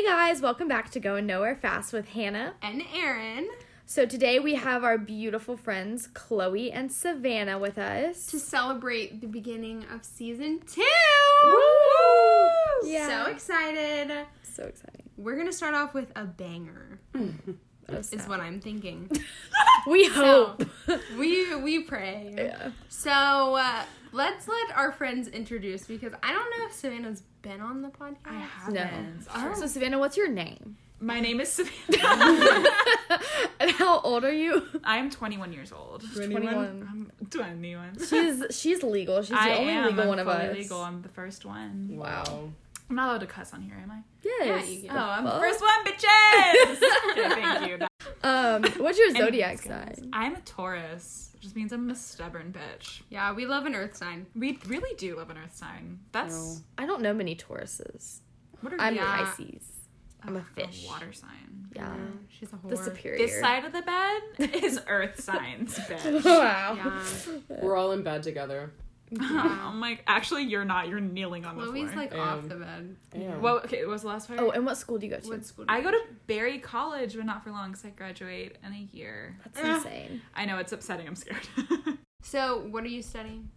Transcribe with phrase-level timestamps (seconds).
[0.00, 2.54] Hey guys, welcome back to Going Nowhere Fast with Hannah.
[2.62, 3.50] And Aaron
[3.84, 8.24] So today we have our beautiful friends Chloe and Savannah with us.
[8.28, 10.80] to celebrate the beginning of season two.
[11.44, 12.88] Woo!
[12.90, 13.26] Yeah.
[13.26, 14.10] So excited.
[14.42, 15.10] So exciting.
[15.18, 19.10] We're gonna start off with a banger, Oh, is what I'm thinking.
[19.86, 20.98] we So, hope.
[21.18, 22.32] we we pray.
[22.38, 22.70] yeah.
[22.88, 23.10] So
[23.56, 23.82] uh,
[24.12, 28.16] let's let our friends introduce because I don't know if Savannah's been on the podcast.
[28.26, 28.74] I haven't.
[28.74, 29.32] No.
[29.34, 29.54] Oh.
[29.54, 30.76] So Savannah, what's your name?
[31.02, 32.64] My name is Savannah.
[33.58, 34.66] and how old are you?
[34.84, 36.04] I'm 21 years old.
[36.14, 36.54] 21.
[36.54, 37.98] I'm 21.
[38.06, 39.22] She's she's legal.
[39.22, 39.86] She's the I only am.
[39.86, 40.56] legal I'm one of us.
[40.56, 40.82] legal.
[40.82, 41.88] I'm the first one.
[41.92, 42.50] Wow.
[42.90, 44.00] I'm not allowed to cuss on here, am I?
[44.22, 44.68] Yes.
[44.68, 45.10] Yeah, Oh.
[45.10, 46.82] I'm the first one, bitches.
[47.12, 47.86] okay, thank you.
[48.22, 50.10] Um, what's your zodiac guys, sign?
[50.12, 53.02] I'm a Taurus, which just means I'm a stubborn bitch.
[53.08, 54.26] Yeah, we love an Earth sign.
[54.34, 56.00] We really do love an Earth sign.
[56.12, 58.20] That's I don't know many Tauruses.
[58.60, 58.94] what are I'm?
[58.94, 59.16] Yeah.
[59.36, 59.62] Pisces.
[60.22, 60.84] I'm a fish.
[60.86, 61.68] water sign.
[61.74, 61.94] Yeah.
[62.28, 62.68] She's a whore.
[62.70, 63.16] The superior.
[63.18, 66.22] This side of the bed is Earth signs, bitch.
[66.24, 66.74] wow.
[66.76, 67.02] Yeah.
[67.62, 68.70] We're all in bed together.
[69.20, 70.88] I'm like, actually, you're not.
[70.88, 71.74] You're kneeling on the floor.
[71.74, 72.02] Chloe's floor.
[72.04, 72.96] like off the bed.
[73.16, 73.36] Yeah.
[73.38, 74.38] Well, okay, what was the last part?
[74.40, 75.28] Oh, and what school do you go to?
[75.28, 75.64] What school?
[75.64, 78.72] do I you go to Berry College, but not for long because I graduate in
[78.72, 79.36] a year.
[79.44, 79.74] That's Eh.
[79.76, 80.22] insane.
[80.34, 81.06] I know it's upsetting.
[81.08, 81.46] I'm scared.
[82.22, 83.48] So, what are you studying?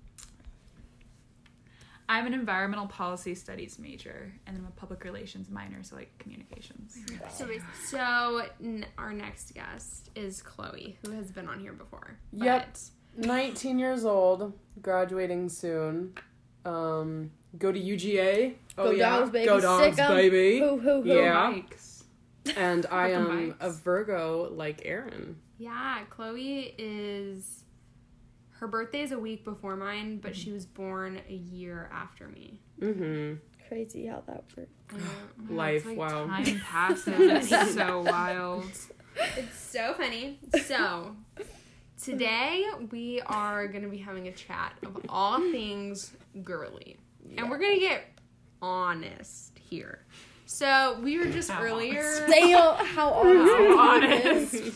[2.10, 6.98] I'm an environmental policy studies major, and I'm a public relations minor, so like communications.
[7.32, 7.48] So,
[7.86, 12.18] so n- our next guest is Chloe, who has been on here before.
[12.34, 12.78] Yep.
[13.18, 16.14] 19 years old, graduating soon.
[16.66, 18.56] Um, go to UGA.
[18.78, 19.46] Oh Go yeah, dogs, baby.
[19.46, 20.12] go dogs, Sick 'em.
[20.16, 20.60] baby.
[20.60, 21.10] Hoo, hoo, hoo.
[21.10, 21.54] Yeah.
[21.54, 22.04] Yikes.
[22.58, 23.58] And I am bikes.
[23.62, 25.38] a Virgo, like Aaron.
[25.58, 27.64] Yeah, Chloe is.
[28.60, 32.62] Her birthday is a week before mine, but she was born a year after me.
[32.82, 33.36] Mm-hmm.
[33.68, 34.72] Crazy how that works.
[35.50, 36.28] Life, It's like wow.
[36.28, 37.52] Time passes.
[37.52, 38.64] it's so wild.
[39.38, 40.40] It's so funny.
[40.66, 41.16] So,
[42.04, 46.12] today we are going to be having a chat of all things
[46.44, 46.98] girly.
[47.38, 48.04] And we're going to get
[48.62, 50.06] honest here.
[50.46, 52.28] So, we were just How earlier.
[52.30, 53.52] Damn, how honest.
[53.52, 54.74] How honest.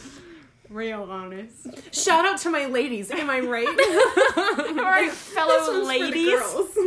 [0.69, 1.93] Real honest.
[1.93, 3.11] Shout out to my ladies.
[3.11, 3.67] Am I right?
[4.37, 6.39] All right, fellow This one's for the ladies.
[6.39, 6.77] girls.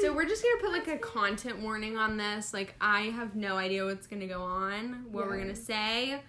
[0.00, 2.52] So we're just gonna put like a content warning on this.
[2.52, 6.20] Like I have no idea what's gonna go on, what we're gonna say,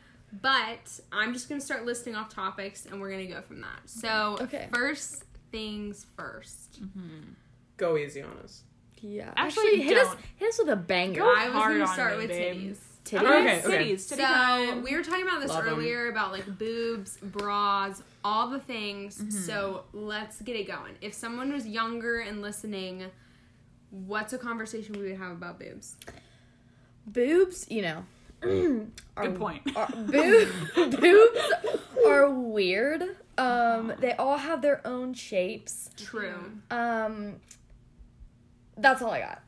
[0.41, 3.81] but I'm just gonna start listing off topics and we're gonna go from that.
[3.85, 4.67] So Okay.
[4.73, 6.79] first things first.
[7.77, 8.63] Go easy on us.
[9.01, 9.33] Yeah.
[9.35, 10.19] Actually, Actually, hit us, don't.
[10.37, 11.19] hit us with a banger.
[11.19, 12.55] Go I was hard gonna start me, with babe.
[12.55, 12.77] titties.
[13.05, 13.19] Titties.
[13.19, 13.61] Okay, okay.
[13.61, 15.73] Cities, So we were talking about this Love 'em.
[15.73, 19.17] earlier about like boobs, bras, all the things.
[19.17, 19.29] Mm-hmm.
[19.31, 20.95] So let's get it going.
[21.01, 23.11] If someone was younger and listening,
[23.89, 25.97] what's a conversation we would have about boobs?
[27.05, 28.05] Boobs, you know.
[28.43, 29.61] Are, Good point.
[29.75, 31.39] Are, boob, boobs
[32.05, 33.17] are weird.
[33.37, 35.89] Um, they all have their own shapes.
[35.97, 36.35] True.
[36.69, 37.35] Um,
[38.77, 39.41] that's all I got.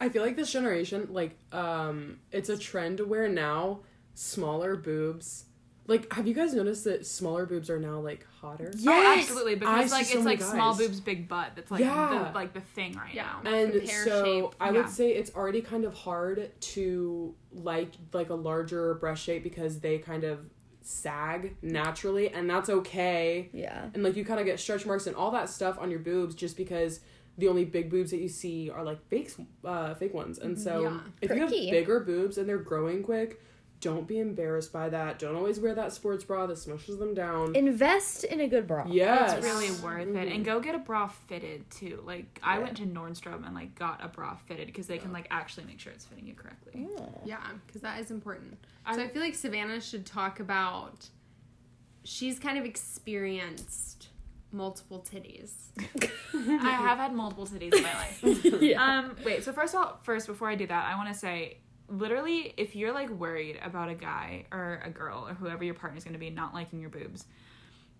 [0.00, 3.80] I feel like this generation, like, um, it's a trend where now
[4.14, 5.46] smaller boobs.
[5.86, 8.70] Like, have you guys noticed that smaller boobs are now like hotter?
[8.74, 9.22] Oh, Yes!
[9.28, 9.56] absolutely.
[9.56, 11.50] Because see like it's many like small boobs, big butt.
[11.56, 12.30] That's like Yeah.
[12.32, 13.28] the like the thing right Yeah.
[13.44, 13.50] now.
[13.50, 14.72] and so shape, I yeah.
[14.72, 19.80] would say it's already kind of hard to like like a larger breast shape because
[19.80, 20.40] they kind of
[20.80, 23.48] sag naturally, and that's okay.
[23.52, 23.88] Yeah.
[23.94, 26.34] And like you kind of get stretch marks and all that stuff on your boobs
[26.34, 27.00] just because
[27.36, 29.32] the only big boobs that you see are like fake
[29.64, 30.38] uh, fake ones.
[30.38, 31.00] And so Yeah.
[31.20, 33.42] if you have bigger boobs and they're growing quick,
[33.84, 35.18] don't be embarrassed by that.
[35.18, 37.54] Don't always wear that sports bra that smushes them down.
[37.54, 38.84] Invest in a good bra.
[38.88, 39.34] yes.
[39.34, 40.14] It's really worth it.
[40.28, 40.34] Mhm.
[40.34, 42.02] And go get a bra fitted too.
[42.04, 42.62] Like I Yeah.
[42.64, 45.78] went to Nordstrom and like got a bra fitted because they can like actually make
[45.80, 46.88] sure it's fitting you correctly.
[47.26, 48.58] Yeah, because that is important.
[48.86, 51.08] I- so I feel like Savannah should talk about.
[52.06, 54.08] She's kind of experienced
[54.52, 55.50] multiple titties.
[56.34, 58.22] I have had multiple titties in my life.
[58.62, 58.82] yeah.
[58.98, 59.42] Um, wait.
[59.42, 61.58] So first of all, first before I do that, I want to say,
[61.88, 66.04] literally, if you're like worried about a guy or a girl or whoever your partner's
[66.04, 67.26] going to be not liking your boobs,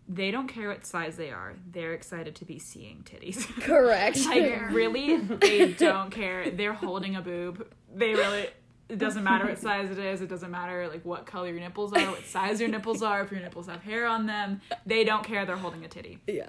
[0.09, 1.55] they don't care what size they are.
[1.71, 3.47] They're excited to be seeing titties.
[3.63, 4.19] Correct.
[4.27, 6.51] like really, they don't care.
[6.51, 7.67] They're holding a boob.
[7.95, 8.49] They really.
[8.87, 10.21] It doesn't matter what size it is.
[10.21, 13.31] It doesn't matter like what color your nipples are, what size your nipples are, if
[13.31, 14.61] your nipples have hair on them.
[14.85, 15.47] They don't care.
[15.47, 16.19] They're holding a titty.
[16.27, 16.45] yeah.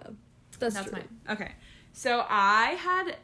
[0.59, 0.99] That's, That's true.
[0.99, 1.07] mine.
[1.29, 1.51] Okay.
[1.95, 3.15] So I had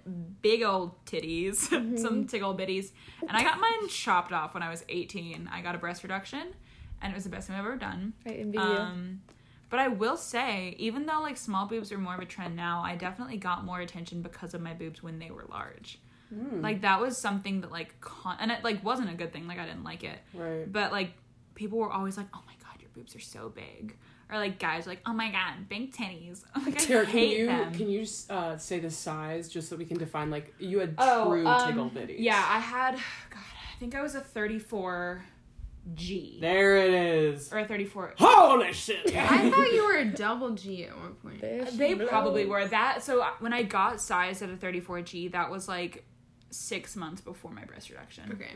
[0.41, 1.55] big old titties,
[1.99, 5.49] some tickle bitties, and I got mine chopped off when I was 18.
[5.51, 6.53] I got a breast reduction,
[7.01, 8.13] and it was the best thing I've ever done.
[8.25, 8.63] Envy you.
[8.63, 9.21] Um,
[9.69, 12.81] but I will say, even though like small boobs are more of a trend now,
[12.81, 15.99] I definitely got more attention because of my boobs when they were large.
[16.33, 16.63] Mm.
[16.63, 19.47] Like that was something that like con- and it like wasn't a good thing.
[19.47, 20.71] Like I didn't like it, right.
[20.71, 21.11] but like
[21.55, 23.97] people were always like, "Oh my god, your boobs are so big,"
[24.31, 27.37] or like guys were like, "Oh my god, big titties." Like I Tara, can hate
[27.39, 27.73] you them.
[27.73, 31.29] can you uh, say the size just so we can define like you had Oh,
[31.29, 32.15] true um, tickle bitties?
[32.19, 32.91] Yeah, I had.
[33.29, 35.23] God, I think I was a 34
[35.95, 37.51] G There it is.
[37.51, 38.13] or a 34.
[38.19, 39.15] Holy shit!
[39.15, 41.41] I thought you were a double G at one point.
[41.41, 42.07] There They blows.
[42.09, 43.01] probably were that.
[43.03, 46.05] So uh, when I got sized at a 34G, that was like
[46.51, 48.29] six months before my breast reduction.
[48.33, 48.51] Okay.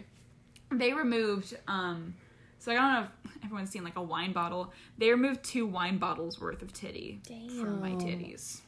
[0.71, 2.13] They removed, um,
[2.65, 4.73] so I don't know if everyone's seen like a wine bottle.
[4.97, 7.21] They removed two wine bottles worth of titty
[7.59, 8.61] from my titties.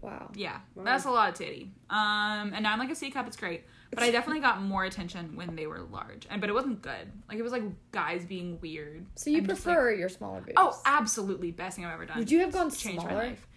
[0.00, 0.30] Wow.
[0.36, 0.84] Yeah, Wow.
[0.84, 1.72] that's a lot of titty.
[1.90, 3.26] Um, and now I'm like a C cup.
[3.26, 6.24] It's great, but I definitely got more attention when they were large.
[6.30, 7.10] And but it wasn't good.
[7.28, 9.04] Like it was like guys being weird.
[9.16, 10.52] So you and just, like- prefer your smaller boobs?
[10.56, 12.18] oh, absolutely, best thing I've ever done.
[12.18, 13.24] Would you have gone changed my smaller?
[13.30, 13.47] life.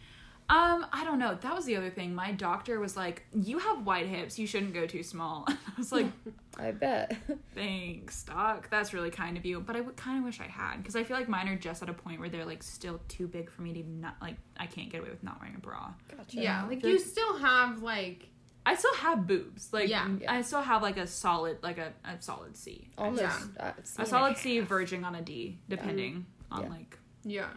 [0.52, 1.38] Um, I don't know.
[1.40, 2.14] That was the other thing.
[2.14, 4.38] My doctor was like, "You have wide hips.
[4.38, 6.08] You shouldn't go too small." I was like,
[6.60, 7.16] I bet.
[7.56, 8.70] "Thanks, doc.
[8.70, 11.16] That's really kind of you." But I kind of wish I had because I feel
[11.16, 13.72] like mine are just at a point where they're like still too big for me
[13.74, 14.36] to not like.
[14.58, 15.94] I can't get away with not wearing a bra.
[16.16, 16.38] Gotcha.
[16.42, 18.28] Yeah, like The- you still have like
[18.66, 19.72] I still have boobs.
[19.74, 20.08] Like, Yeah.
[20.28, 22.90] I still have like a solid, like a, a solid C.
[22.98, 23.22] Almost.
[23.24, 23.38] Yeah.
[23.60, 24.38] Uh, A C and solid half.
[24.42, 26.70] C verging on a D, depending on Yeah.
[26.70, 27.00] like.
[27.24, 27.48] yeah,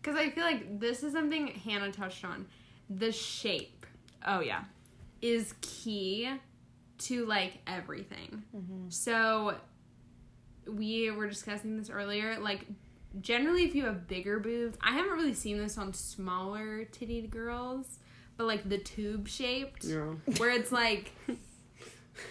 [0.00, 2.46] because I feel like this is something Hannah touched on.
[2.88, 3.86] The shape
[4.26, 4.64] Oh yeah.
[5.22, 6.30] is key
[6.98, 8.42] to like everything.
[8.56, 8.88] Mm-hmm.
[8.90, 9.54] So
[10.66, 12.38] we were discussing this earlier.
[12.38, 12.66] Like
[13.20, 17.98] generally, if you have bigger boobs, I haven't really seen this on smaller titted girls,
[18.36, 20.14] but like the tube shaped, Yeah.
[20.38, 21.12] where it's like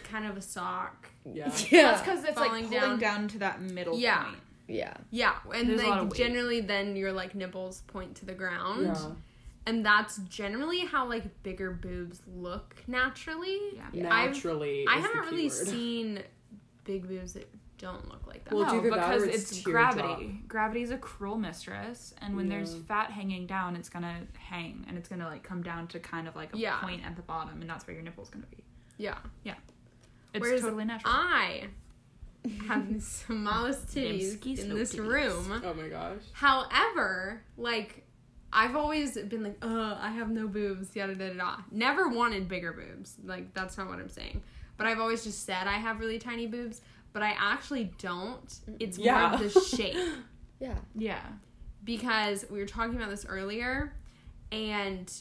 [0.04, 1.10] kind of a sock.
[1.26, 1.52] Yeah.
[1.70, 1.92] Yeah.
[1.92, 3.00] That's because it's like Falling pulling down.
[3.00, 3.28] down.
[3.30, 4.24] to that middle Yeah.
[4.26, 4.38] point.
[4.70, 4.94] Yeah.
[5.12, 8.34] Yeah, and There's a lot of like generally, then your like nipples point to the
[8.34, 9.12] ground, Yeah.
[9.66, 13.60] and that's generally how like bigger boobs look naturally.
[13.76, 13.82] Yeah.
[13.94, 14.14] Yeah.
[14.14, 14.86] I've- Naturally.
[14.88, 16.22] I haven't really seen
[16.86, 18.54] big boobs that don't look like that.
[18.54, 19.96] Well, no, either that because it's it's, teardrop.
[19.96, 20.42] gravity.
[20.50, 25.08] Gravity's a cruel mistress, and when there's fat hanging down, it's gonna hang, and it's
[25.08, 26.78] gonna like come down to kind of like a Yeah.
[26.82, 28.64] point at the bottom, and that's where your nipple's gonna be.
[28.98, 29.56] Yeah, yeah,
[30.34, 31.14] It's Whereas totally natural.
[31.14, 31.70] I
[32.68, 35.08] have the smallest Them titties in this titties.
[35.08, 35.62] room.
[35.66, 36.22] Oh my gosh.
[36.34, 38.06] However, like
[38.52, 41.56] I've always been like, uh, I have no boobs, yada da da da.
[41.72, 43.16] Never wanted bigger boobs.
[43.24, 44.42] Like that's not what I'm saying.
[44.78, 46.82] But I've always just said I have really tiny boobs,
[47.14, 48.52] but I actually don't.
[48.80, 49.30] It's Yeah.
[49.32, 49.98] more of the shape.
[50.60, 50.76] Yeah.
[50.96, 51.22] yeah.
[51.84, 53.94] because we were talking about this earlier
[54.52, 55.12] and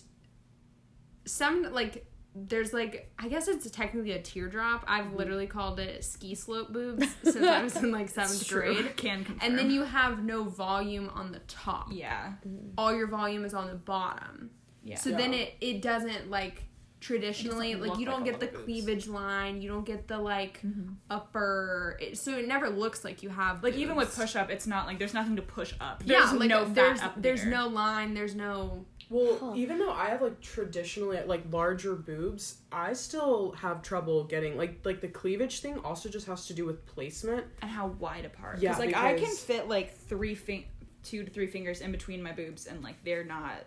[1.27, 4.85] some like there's like I guess it's technically a teardrop.
[4.87, 8.75] I've literally called it ski slope boobs since I was in like seventh It's true.
[8.75, 8.97] grade.
[8.97, 9.39] Can confirm.
[9.43, 11.89] And then you have no volume on the top.
[11.91, 12.33] yeah,
[12.77, 14.51] All your volume is on the bottom.
[14.85, 14.97] yeah.
[14.97, 16.65] So then it it doesn't like
[17.01, 20.19] traditionally doesn't like you don't like get the lot cleavage line, you don't get the
[20.19, 20.95] like Mhm.
[21.11, 24.67] upper it, so it never looks like you have like even with push up, it's
[24.67, 26.03] not like there's nothing to push up.
[26.05, 27.51] yeah, like no fat there's up there's there.
[27.51, 29.53] no line, there's no Well, Huh.
[29.57, 34.85] even though I have like traditionally like larger boobs, I still have trouble getting like
[34.85, 35.79] like the cleavage thing.
[35.79, 37.47] Also, just has to do with placement.
[37.63, 38.59] and how wide apart.
[38.61, 40.65] Yeah, Yeah, like I can fit like three fin-
[41.03, 43.65] two to three fingers in between my boobs, and like they're not.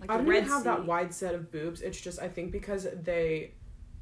[0.00, 1.82] Like I don't even have that wide set of boobs.
[1.82, 3.50] It's just I think because they,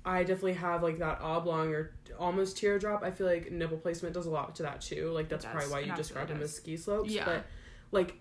[0.04, 3.02] I definitely have like that oblong or almost teardrop.
[3.02, 5.10] I feel like nipple placement does a lot to that too.
[5.10, 7.10] Like that's probably why you absolutely described them as ski slopes.
[7.10, 7.24] Yeah.
[7.24, 7.46] But
[7.91, 8.14] like,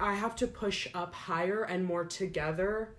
[0.00, 2.94] I have to push up higher and more together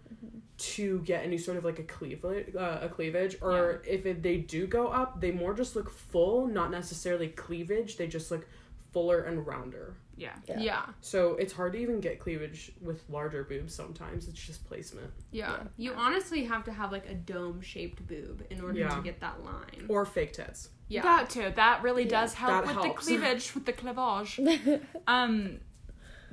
[0.57, 3.37] to get any sort of like a cleavage, uh, a cleavage.
[3.41, 7.95] Or if it, they do go up, they more just look full, not necessarily cleavage.
[7.97, 8.45] They just look
[8.91, 9.95] fuller and rounder.
[10.17, 10.33] Yeah.
[10.49, 10.59] Yeah.
[10.59, 10.81] yeah.
[10.99, 14.27] So it's hard to even get cleavage with larger boobs sometimes.
[14.27, 15.11] It's just placement.
[15.31, 15.51] Yeah.
[15.51, 15.63] Yeah.
[15.77, 18.89] You honestly have to have like a dome shaped boob in order Yeah.
[18.95, 19.85] to get that line.
[19.87, 20.69] Or fake tits.
[20.89, 21.03] Yeah.
[21.03, 21.53] That too.
[21.55, 22.09] That really Yeah.
[22.09, 23.05] does help That with helps.
[23.05, 24.81] the cleavage, with the cleavage.
[25.07, 25.59] Um, do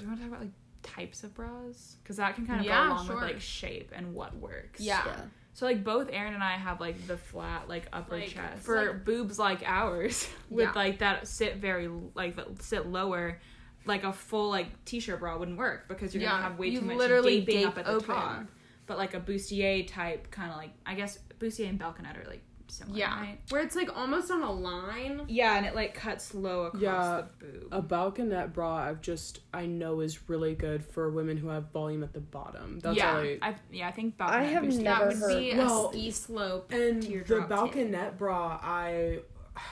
[0.02, 1.96] you want to talk about like types of bras?
[2.02, 3.14] Because that can kind of Yeah, go along sure.
[3.16, 4.80] with like shape and what works.
[4.80, 5.02] Yeah.
[5.06, 5.16] Yeah.
[5.54, 8.86] So like both Aaron and I have like the flat like upper Like, chest for
[8.92, 10.72] like- boobs like ours with Yeah.
[10.74, 13.40] like that sit very like that sit lower.
[13.86, 16.80] Like a full like t-shirt bra wouldn't work because you're Yeah, gonna have way you
[16.80, 18.06] too much literally gaping gape up at the open.
[18.14, 18.44] top.
[18.86, 22.42] But like a bustier type kind of like I guess bustier and balconette are like
[22.68, 23.20] similar, Yeah.
[23.20, 23.38] right?
[23.50, 25.22] Where it's like almost on a line.
[25.28, 27.68] Yeah, and it like cuts low across Yeah, the boob.
[27.72, 32.02] A balconette bra, I've just I know is really good for women who have volume
[32.02, 32.78] at the bottom.
[32.80, 33.10] That's Yeah.
[33.12, 33.38] all I.
[33.42, 34.78] I yeah, I think I balconette have bustier.
[34.82, 36.72] never that would heard- be Well, a ski slope.
[36.72, 39.20] And the teardrop balconette bra, I,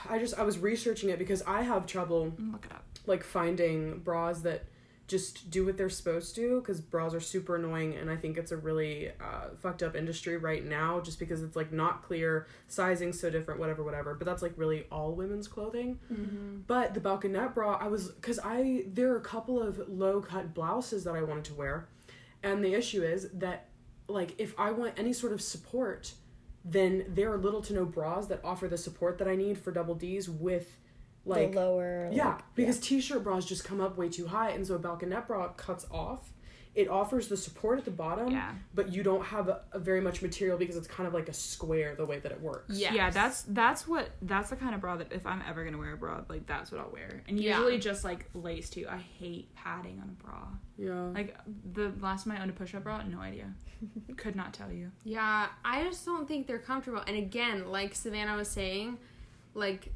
[0.09, 2.83] I just I was researching it because I have trouble Mm, Look it up.
[3.05, 4.63] like finding bras that
[5.07, 8.51] just do what they're supposed to because bras are super annoying and i think it's
[8.51, 13.13] a really uh, fucked up industry right now just because it's like not clear sizing
[13.13, 15.99] so different whatever whatever but that's like really all women's clothing.
[16.67, 20.53] But the balconette bra i was because i there are a couple of low cut
[20.53, 21.87] blouses that i wanted to wear
[22.41, 23.69] and the issue is that
[24.07, 26.13] like if i want any sort of support
[26.63, 29.71] then there are little to no bras that offer the support that i need for
[29.71, 30.77] double d's with
[31.25, 32.09] like the lower.
[32.11, 35.27] yeah, like, because t-shirt bras just come up way too high, and so a balconette
[35.27, 36.31] bra cuts off.
[36.75, 38.51] It offers the support at the bottom, Yeah.
[38.73, 41.33] but you don't have a, a very much material because it's kind of like a
[41.33, 42.77] square the way that it works.
[42.77, 42.93] Yes.
[42.93, 45.93] Yeah, that's that's what that's the kind of bra that if I'm ever gonna wear
[45.93, 47.23] a bra, like that's what I'll wear.
[47.29, 47.55] And Yeah.
[47.59, 48.87] usually just like lace too.
[48.89, 50.47] I hate padding on a bra.
[50.77, 51.11] Yeah.
[51.13, 51.37] Like
[51.71, 53.53] the last time I owned a push up bra, no idea.
[54.17, 54.91] Could not tell you.
[55.05, 57.01] Yeah, I just don't think they're comfortable.
[57.07, 58.97] And again, like Savannah was saying,
[59.53, 59.93] like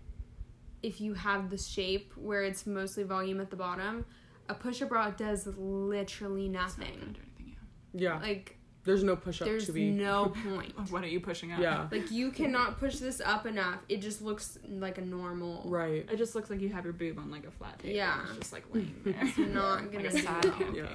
[0.83, 4.05] if you have the shape where it's mostly volume at the bottom,
[4.47, 6.93] a push up bra does literally It's not nothing.
[7.01, 7.55] anything,
[7.93, 8.19] yeah.
[8.19, 9.91] Like There's no push up there's to be.
[9.91, 10.73] no point.
[10.77, 10.83] yeah.
[10.85, 11.59] What are you pushing up?
[11.59, 11.87] Yeah.
[11.91, 13.79] Like you cannot push this up enough.
[13.89, 15.63] It just looks like a normal.
[15.69, 16.07] Right.
[16.11, 17.95] It just looks like you have your boob on like a flat table.
[17.95, 18.21] Yeah.
[18.29, 19.15] It's just like laying there.
[19.21, 20.75] It's not like gonna a sad well.
[20.75, 20.87] Yeah.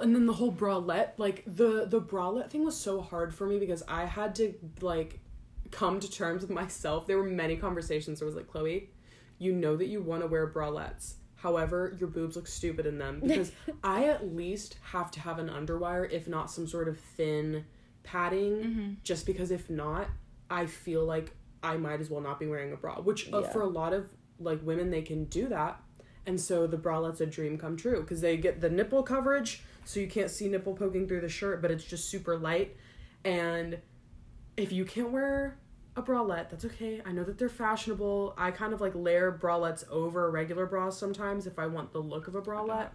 [0.00, 3.58] And then the whole bralette, like the the bralette thing was so hard for me
[3.58, 5.20] because I had to like
[5.70, 7.06] come to terms with myself.
[7.06, 8.88] There were many conversations where I was like, Chloe,
[9.40, 11.14] you know that you want to wear bralettes.
[11.34, 13.50] However, your boobs look stupid in them because
[13.82, 17.64] I at least have to have an underwire, if not some sort of thin
[18.04, 18.90] padding, Mm-hmm.
[19.02, 20.06] just because if not,
[20.50, 21.32] I feel like
[21.62, 23.00] I might as well not be wearing a bra.
[23.00, 23.50] Which uh, Yeah.
[23.52, 25.80] for a lot of like women, they can do that,
[26.26, 30.00] and so the bralette's a dream come true because they get the nipple coverage, so
[30.00, 32.76] you can't see nipple poking through the shirt, but it's just super light.
[33.24, 33.78] And
[34.56, 35.58] if you can't wear
[36.00, 37.00] a bralette, that's okay.
[37.04, 38.34] I know that they're fashionable.
[38.36, 42.28] I kind of like layer bralettes over regular bras sometimes if I want the look
[42.28, 42.90] of a bralette.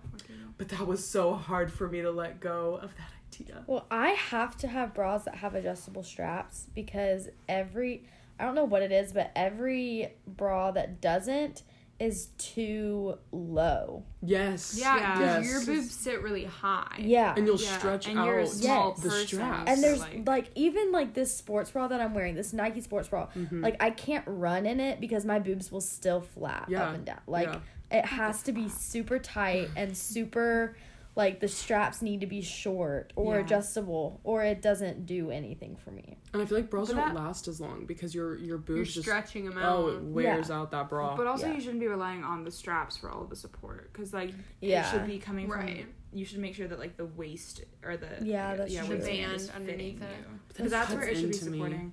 [0.57, 3.63] But that was so hard for me to let go of that idea.
[3.67, 8.07] Well, I have to have bras that have adjustable straps because every
[8.39, 11.63] I don't know what it is, but every bra that doesn't
[11.99, 14.03] is too low.
[14.21, 14.75] Yes.
[14.77, 15.13] Yeah, Yeah.
[15.13, 15.45] 'cause Yes.
[15.67, 16.97] your boobs sit really high.
[16.99, 17.33] Yeah.
[17.37, 18.99] And you'll Yeah, stretch and out you're a small Yes.
[19.03, 19.69] the straps.
[19.71, 23.07] and there's like- like, even like this sports bra that I'm wearing, this Nike sports
[23.07, 23.27] bra.
[23.27, 23.63] Mm-hmm.
[23.63, 27.05] Like I can't run in it because my boobs will still flap Yeah, up and
[27.05, 27.21] down.
[27.27, 27.59] Like yeah.
[27.99, 30.75] it has to be super tight and super
[31.15, 33.41] like the straps need to be short or Yeah.
[33.41, 36.17] adjustable or it doesn't do anything for me.
[36.33, 38.57] And I feel like bras But don't that- last as long because your your You're
[38.57, 39.77] boobs just stretching them out.
[39.77, 41.15] oh it wears out that bra.
[41.15, 41.53] But also, Yeah.
[41.53, 44.85] you shouldn't be relying on the straps for all of the support because, like, Yeah.
[44.87, 45.83] it should be coming Right.
[45.85, 45.93] from.
[46.11, 48.97] You should make sure that like the waist or the Yeah, that's true.
[48.97, 50.09] The band underneath it.
[50.19, 50.39] you.
[50.49, 51.77] Because that's cuts where it should be supporting.
[51.87, 51.91] me.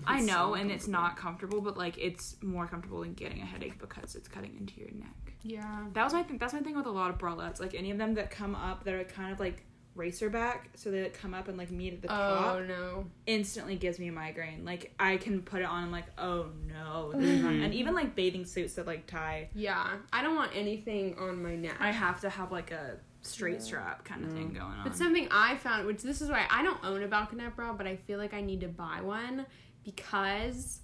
[0.06, 3.78] I know, and it's not comfortable, but like it's more comfortable than getting a headache
[3.78, 5.32] because it's cutting into your neck.
[5.42, 5.84] Yeah.
[5.92, 6.38] That was my thing.
[6.38, 7.60] That's my thing with a lot of bralettes.
[7.60, 10.90] Like any of them that come up that are kind of like racer back, so
[10.90, 13.06] they come up and like meet at the top, Oh no.
[13.26, 14.64] instantly gives me a migraine.
[14.64, 17.64] Like I can put it on and like, oh no, this is not- Mhm.
[17.66, 19.50] and even like bathing suits that like tie.
[19.54, 19.98] Yeah.
[20.12, 21.76] I don't want anything on my neck.
[21.78, 24.82] I have to have like a straight strap kind of thing going on.
[24.84, 27.86] But something I found, which this is why I don't own a balconette bra, but
[27.86, 29.46] I feel like I need to buy one
[29.84, 30.80] because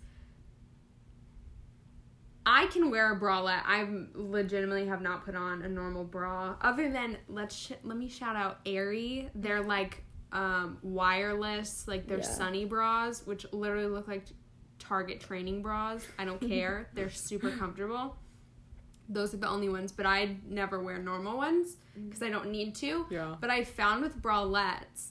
[2.47, 3.63] I can wear a bralette.
[3.67, 8.09] I legitimately have not put on a normal bra, other than let's sh- let me
[8.09, 9.29] shout out Aerie.
[9.35, 10.03] They're like
[10.33, 12.25] um, wireless, like they're Yeah.
[12.25, 14.25] Sunnie bras, which literally look like
[14.79, 16.05] Target training bras.
[16.19, 16.89] I don't care.
[16.95, 18.17] they're super comfortable.
[19.09, 22.75] Those are the only ones, but I never wear normal ones because I don't need
[22.77, 23.07] to.
[23.11, 23.35] Yeah.
[23.41, 25.09] But I found with bralettes,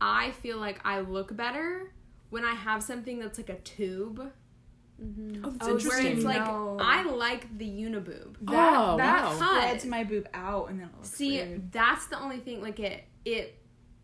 [0.00, 1.92] I feel like I look better
[2.30, 4.20] when I have something that's like a tube.
[4.20, 6.06] Oh, that's Oh, Where Interesting.
[6.16, 6.76] it's like No.
[6.80, 8.36] I like the uniboob.
[8.42, 9.34] that Oh, that wow.
[9.36, 11.70] spreads my boob out and then it looks See, weird.
[11.72, 12.60] that's the only thing.
[12.60, 13.54] Like it, it,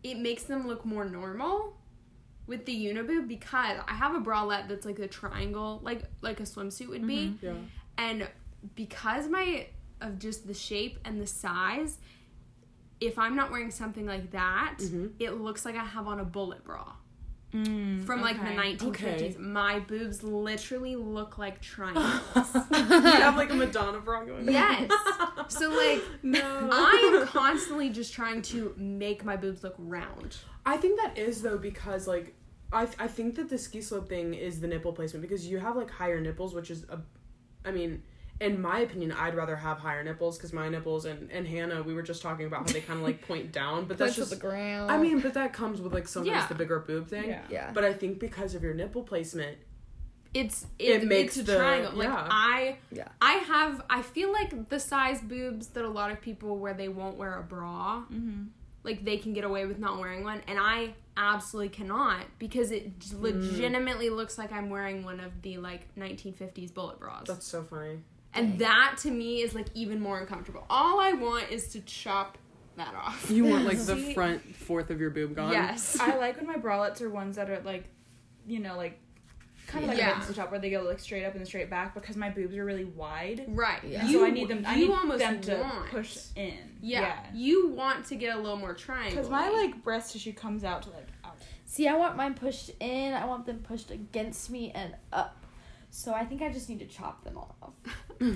[0.03, 1.75] it makes them look more normal
[2.47, 6.43] with the uniboob because I have a bralette that's like a triangle, like like a
[6.43, 7.53] swimsuit would be, Yeah.
[7.97, 8.27] and
[8.75, 9.67] because my
[10.01, 11.97] of just the shape and the size,
[13.01, 15.13] if I'm not wearing something like that, Mhm.
[15.19, 16.93] it looks like I have on a bullet bra.
[17.55, 18.75] Mm, from like the okay.
[18.77, 18.87] 1950s.
[18.89, 19.35] Okay.
[19.39, 22.21] My boobs literally look like triangles.
[22.71, 24.47] you have like a Madonna bra going.
[24.47, 24.53] on.
[24.53, 24.91] yes.
[25.47, 26.69] So like No.
[26.71, 30.37] I am constantly just trying to make my boobs look round.
[30.65, 32.33] I think that is though because like
[32.73, 35.75] I I think that the ski slope thing is the nipple placement because you have
[35.75, 36.99] like higher nipples, which is a,
[37.63, 38.01] I mean,
[38.41, 41.93] in my opinion, I'd rather have higher nipples because my nipples and and Hannah, we
[41.93, 44.29] were just talking about how they kind of like point down, but that's just.
[44.29, 44.91] the ground.
[44.91, 46.47] I mean, but that comes with like sometimes Yeah.
[46.47, 47.29] the bigger boob thing.
[47.29, 47.41] Yeah.
[47.49, 47.71] yeah.
[47.73, 49.57] But I think because of your nipple placement,
[50.33, 51.93] it's It it, makes it's the- triangle.
[51.93, 52.27] Like yeah.
[52.29, 53.07] I Yeah.
[53.21, 56.89] I have I feel like the size boobs that a lot of people where they
[56.89, 58.43] won't wear a bra, Mm-hmm.
[58.83, 62.99] like they can get away with not wearing one, and I absolutely cannot because it
[62.99, 67.23] j- legitimately looks like I'm wearing one of the like 1950s bullet bras.
[67.25, 67.99] That's so funny.
[68.35, 70.65] And that to me is like even more uncomfortable.
[70.69, 72.37] All I want is to chop
[72.77, 73.29] that off.
[73.31, 75.51] You want like the See- front fourth of your boob gone?
[75.51, 75.97] Yes.
[75.99, 77.85] I like when my bralettes are ones that are like,
[78.45, 78.99] you know, like
[79.67, 80.11] kind of like Yeah.
[80.17, 82.55] a vintage top where they go like straight up and straight back because my boobs
[82.55, 83.45] are really wide.
[83.47, 83.79] Right.
[83.83, 84.05] Yeah.
[84.07, 84.63] so I need them.
[84.67, 86.57] I you need almost them to want- push in.
[86.81, 87.15] Yeah.
[87.33, 89.11] You want to get a little more triangle.
[89.11, 91.37] Because my like breast tissue comes out to like out.
[91.65, 93.13] See, I want mine pushed in.
[93.13, 95.43] I want them pushed against me and up.
[95.89, 97.55] So I think I just need to chop them off.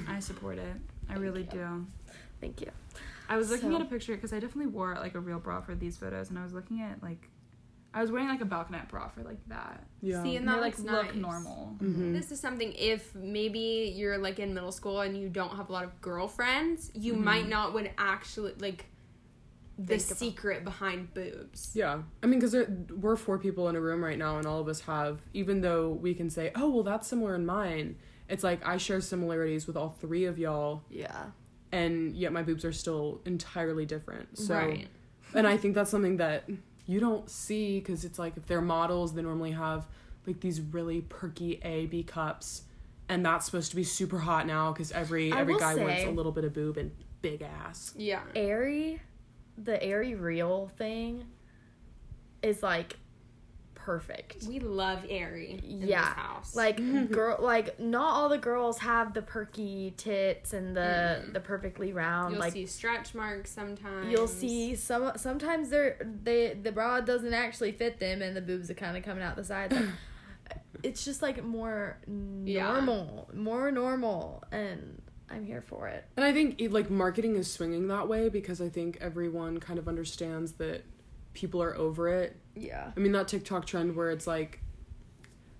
[0.08, 0.76] I support it.
[1.10, 1.48] I really you.
[1.52, 1.86] do.
[2.42, 2.72] Thank you.
[3.28, 5.62] I was looking So- at a picture because I definitely wore like a real bra
[5.62, 7.30] for these photos, and I was looking at like,
[7.94, 9.84] I was wearing like a balconette bra for like that.
[10.02, 10.22] Yeah.
[10.24, 11.16] See, and And that like looks look nice.
[11.16, 11.76] normal.
[11.82, 12.14] Mhm.
[12.14, 15.72] This is something if maybe you're like in middle school and you don't have a
[15.72, 17.24] lot of girlfriends, you Mhm.
[17.24, 18.86] might not would actually like
[19.78, 21.72] the Think about- secret behind boobs.
[21.74, 22.54] Yeah, I mean, because
[22.92, 25.90] we're four people in a room right now, and all of us have, even though
[25.90, 27.96] we can say, "Oh, well, that's similar in mine,"
[28.30, 31.26] it's like I share similarities with all three of y'all, Yeah.
[31.72, 34.38] and yet my boobs are still entirely different.
[34.38, 34.88] So, right.
[35.34, 36.48] and I think that's something that
[36.86, 39.88] you don't see because it's like if they're models, they normally have
[40.28, 42.64] like these really perky A B cups,
[43.08, 46.04] and that's supposed to be super hot now because every I every will guy wants
[46.04, 47.94] a little bit of boob and big ass.
[47.98, 48.22] Yeah.
[48.36, 49.02] Aerie,
[49.58, 51.26] the Aerie real thing
[52.42, 52.98] is like
[53.86, 54.44] perfect.
[54.44, 56.00] We love Aerie in Yeah.
[56.02, 56.56] this house.
[56.56, 56.78] Like
[57.12, 61.34] girl, like not all the girls have the perky tits and the Mm.
[61.34, 62.32] the perfectly round.
[62.34, 64.12] you'll like see stretch marks sometimes.
[64.12, 68.70] you'll see some sometimes they're they the bra doesn't actually fit them and the boobs
[68.70, 69.74] are kind of coming out the sides.
[69.76, 69.86] Like,
[70.84, 71.98] it's just like more
[72.46, 72.72] Yeah.
[72.74, 76.06] normal, more normal, and I'm here for it.
[76.18, 79.88] And I think like marketing is swinging that way because I think everyone kind of
[79.88, 80.84] understands that
[81.39, 82.36] people are over it.
[82.55, 82.91] Yeah.
[82.96, 84.60] I mean that TikTok trend where it's like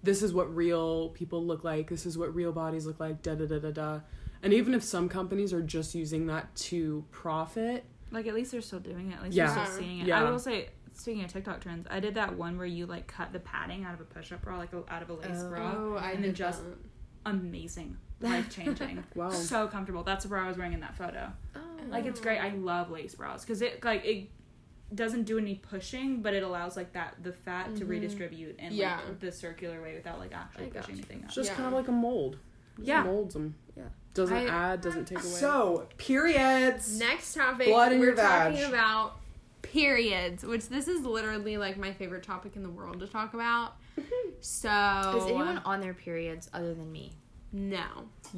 [0.04, 3.36] this is what real people look like, this is what real bodies look like, da
[3.36, 4.00] da da da da.
[4.44, 8.62] And even if some companies are just using that to profit, Like at least they're
[8.62, 9.16] still doing it.
[9.16, 9.54] At least Yeah.
[9.54, 10.08] they're still seeing it.
[10.08, 10.22] Yeah.
[10.22, 13.32] I will say, speaking of TikTok trends, I did that one where you like cut
[13.34, 15.50] the padding out of a push-up bra, like out of a lace Oh.
[15.50, 15.74] bra.
[15.78, 16.78] Oh, I and then just that.
[17.26, 19.30] amazing, life changing, wow.
[19.30, 20.04] so comfortable.
[20.04, 21.32] That's the bra I was wearing in that photo.
[21.56, 21.60] Oh.
[21.90, 22.40] Like it's great.
[22.40, 24.30] I love lace bras because it like it
[24.94, 27.90] doesn't do any pushing, but it allows like that the fat to Mhm.
[27.90, 29.00] redistribute in Yeah.
[29.08, 31.00] like the circular way without like actually I pushing you.
[31.02, 31.26] anything up.
[31.26, 31.56] It's just Yeah.
[31.56, 32.38] kind of like a mold.
[32.78, 33.04] Just Yeah.
[33.04, 33.56] molds them.
[33.78, 33.84] Yeah.
[34.14, 35.28] Doesn't I- add, doesn't take away.
[35.28, 36.98] So, periods.
[37.00, 38.54] Next topic, Blood in we're your vag.
[38.54, 39.20] talking about
[39.62, 43.76] periods, which this is literally like my favorite topic in the world to talk about.
[44.42, 44.70] So,
[45.18, 47.12] Is anyone on their periods other than me?
[47.52, 47.84] no.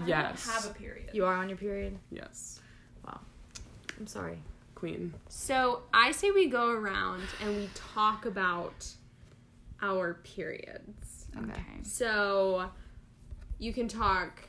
[0.06, 0.48] yes.
[0.48, 1.12] I don't have a period.
[1.14, 2.00] You are on your period.
[2.10, 2.60] yes.
[3.06, 3.20] Wow.
[4.00, 4.42] I'm sorry.
[4.82, 5.14] Queen.
[5.30, 8.88] So I say we go around and we talk about
[9.80, 11.28] our periods.
[11.38, 11.62] okay.
[11.84, 12.68] So
[13.60, 14.42] you can talk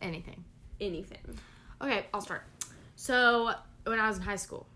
[0.00, 0.42] Anything.
[0.80, 1.38] anything.
[1.80, 2.42] Okay, I'll start.
[2.96, 3.52] So
[3.84, 4.66] when I was in high school,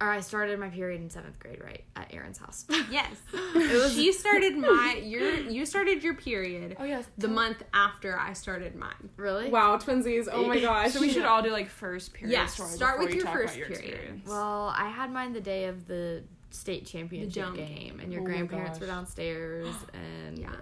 [0.00, 2.64] or I started my period in seventh grade, right at Aaron's house.
[2.90, 3.16] Yes.
[3.54, 8.18] It was she started my your you started your period Oh yes, the month after
[8.18, 9.10] I started mine.
[9.16, 9.50] Really?
[9.50, 10.28] Wow, twinsies.
[10.30, 10.92] Oh my gosh.
[10.92, 13.34] So we should all do like first period Yes, stories start with you your talk
[13.34, 13.88] first your period.
[13.88, 14.28] experience.
[14.28, 18.24] Well, I had mine the day of the state championship dome game, and your Oh
[18.24, 20.54] grandparents were downstairs, and Yeah.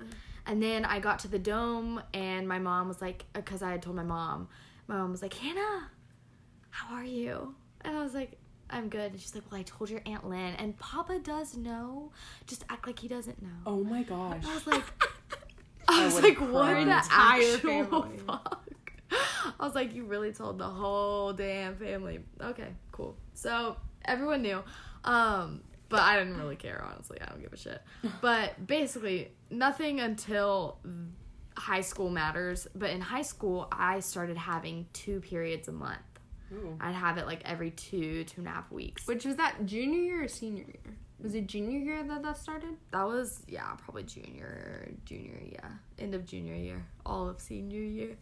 [0.49, 3.71] And then I got to the dome, and my mom was like, uh, because I
[3.73, 4.49] had told my mom,
[4.87, 5.91] my mom was like, Hannah,
[6.71, 7.55] how are you?
[7.83, 8.39] And I was like,
[8.71, 9.13] I'm good.
[9.13, 12.11] And she's like, Well, I told your Aunt Lynn, and Papa does know.
[12.47, 13.49] Just act like he doesn't know.
[13.67, 14.43] Oh my gosh.
[14.47, 14.85] I was like,
[15.89, 18.63] I was like, what the actual fuck?
[19.11, 22.21] I was like, you really told the whole damn family.
[22.41, 23.17] Okay, cool.
[23.35, 24.63] So everyone knew.
[25.05, 27.21] Um, but I didn't really care, honestly.
[27.21, 27.81] I don't give a shit.
[28.21, 30.79] But basically, nothing until
[31.57, 32.67] high school matters.
[32.75, 36.01] But in high school, I started having two periods a month.
[36.53, 36.77] Ooh.
[36.81, 39.07] I'd have it like every two, two and a half weeks.
[39.07, 40.97] Which was that junior year or senior year?
[41.23, 42.77] Was it junior year that that started?
[42.93, 48.17] That was yeah, probably junior, junior, yeah, end of junior year, all of senior year,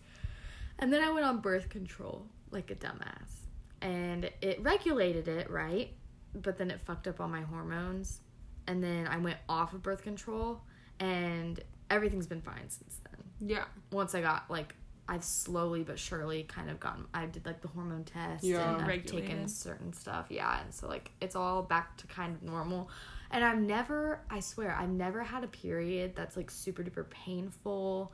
[0.79, 3.49] and then I went on birth control like a dumbass,
[3.83, 5.93] and it regulated it right,
[6.35, 8.21] but then it fucked up all my hormones,
[8.69, 10.63] and then I went off of birth control,
[11.01, 11.59] and
[11.91, 13.49] everything's been fine since then.
[13.49, 13.65] Yeah.
[13.91, 14.75] Once I got like.
[15.09, 17.05] I've slowly but surely kind of gotten.
[17.13, 18.77] I did like the hormone test Yeah.
[18.79, 20.27] and I've taken certain stuff.
[20.31, 22.89] Yeah, and so like it's all back to kind of normal.
[23.31, 28.13] And I've never, I swear, I've never had a period that's like super duper painful.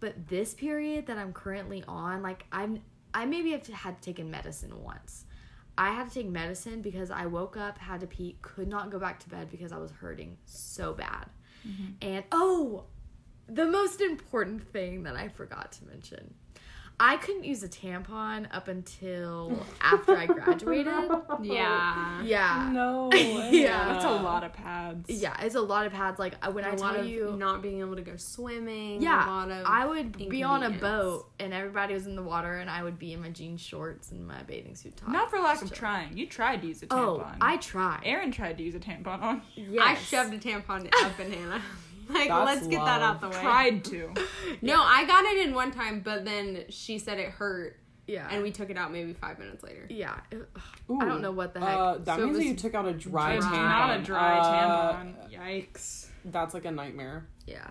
[0.00, 2.80] But this period that I'm currently on, like I'm
[3.14, 5.24] I maybe have to, had taken medicine once.
[5.76, 8.98] I had to take medicine because I woke up, had to pee, could not go
[8.98, 11.26] back to bed because I was hurting so bad.
[11.66, 11.84] Mm-hmm.
[12.02, 12.84] And oh,
[13.48, 16.34] the most important thing that I forgot to mention.
[17.00, 20.92] I couldn't use a tampon up until after I graduated.
[21.42, 22.22] Yeah.
[22.22, 22.70] Yeah.
[22.72, 23.10] No.
[23.50, 23.92] Yeah.
[23.94, 25.10] That's a lot of pads.
[25.10, 26.18] Yeah, it's a lot of pads.
[26.20, 28.14] Like uh, I- when I a lot tell of you, not being able to go
[28.16, 29.02] swimming.
[29.02, 32.22] yeah, A lot of I would be on a boat and everybody was in the
[32.22, 35.08] water, and I would be in my jean shorts and my bathing suit top.
[35.08, 36.16] Not for lack of trying.
[36.16, 36.98] You tried to use a tampon.
[36.98, 37.36] Oh, tampon.
[37.40, 38.00] I tried.
[38.04, 39.42] Aaron tried to use a tampon on.
[39.56, 39.82] Yes.
[39.84, 41.62] I shoved a tampon up in Hannah.
[42.12, 43.32] Like, That's let's get that out love.
[43.32, 43.42] the way.
[43.42, 44.12] Tried to.
[44.62, 48.28] No, I got it in one time, but then she said it hurt, Yeah.
[48.30, 49.86] and we took it out maybe five minutes later.
[49.88, 50.20] yeah.
[50.30, 50.48] It-
[50.90, 50.98] Ooh.
[51.00, 51.68] I don't know what the heck.
[51.76, 53.52] Uh, that So it means that you took out a dry It's tampon.
[53.52, 55.14] not a dry Uh, tampon.
[55.32, 56.06] Yikes.
[56.26, 57.26] That's like a nightmare.
[57.46, 57.66] yeah.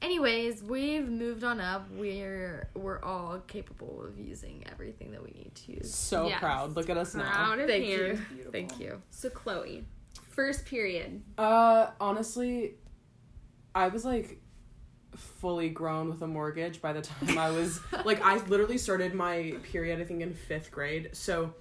[0.00, 1.88] Anyways, we've moved on up.
[1.92, 5.94] We're we're all capable of using everything that we need to use.
[5.94, 6.40] So Yes.
[6.40, 6.74] proud.
[6.74, 7.30] Look at us now.
[7.30, 8.02] Proud of Thank Hannah.
[8.36, 8.50] you.
[8.50, 9.00] Thank you.
[9.10, 9.84] So Chloe,
[10.30, 11.22] first period.
[11.38, 12.74] Uh, honestly,
[13.74, 14.40] I was like
[15.16, 19.54] fully grown with a mortgage by the time I was like I literally started my
[19.62, 21.10] period I think in 5th grade.
[21.12, 21.54] So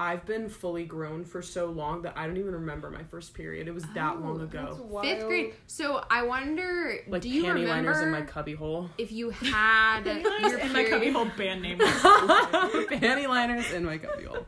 [0.00, 3.66] I've been fully grown for so long that I don't even remember my first period.
[3.66, 5.00] It was that oh, long ago.
[5.02, 5.54] Fifth grade.
[5.66, 8.90] So I wonder, Like do you panty remember liners in my cubby hole.
[8.96, 10.06] if you had
[10.40, 11.78] your In my cubby hole band name.
[11.80, 14.46] panty liners in my cubby hole.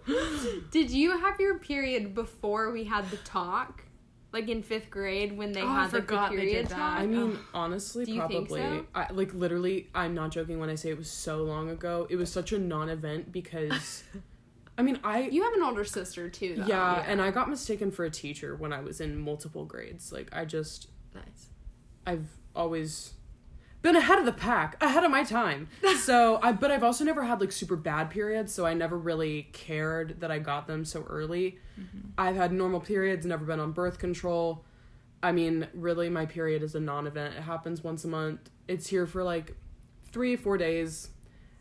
[0.70, 3.83] Did you have your period before we had the talk?
[4.33, 6.77] Like in fifth grade when they Oh, had like, the forgot they did period that.
[6.77, 6.99] talk?
[7.01, 8.61] I mean, honestly, Do you think probably.
[8.61, 8.87] so?
[8.95, 12.07] I, like literally, I'm not joking when I say it was so long ago.
[12.09, 14.05] It was such a non-event because,
[14.79, 16.66] I mean, I you have an older sister too, though.
[16.66, 20.12] yeah, and I got mistaken for a teacher when I was in multiple grades.
[20.12, 21.49] Like I just, Nice.
[22.07, 23.14] I've always
[23.83, 25.69] been ahead of the pack, ahead of my time.
[26.01, 29.49] so I, but I've also never had like super bad periods, so I never really
[29.53, 31.59] cared that I got them so early.
[32.19, 34.64] I've had normal periods, never been on birth control.
[35.23, 37.35] I mean, really, my period is a non-event.
[37.37, 38.51] It happens once a month.
[38.69, 39.55] It's here for like
[40.12, 41.09] three, four days,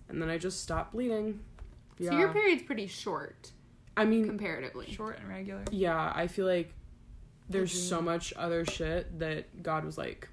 [0.10, 1.40] and then I just stop bleeding.
[1.98, 3.52] Yeah, So your period's pretty short
[3.98, 4.92] I mean, comparatively.
[4.92, 5.64] Short and regular.
[5.72, 6.74] yeah, I feel like
[7.50, 7.90] there's Mhm.
[7.90, 10.28] so much other shit that God was like,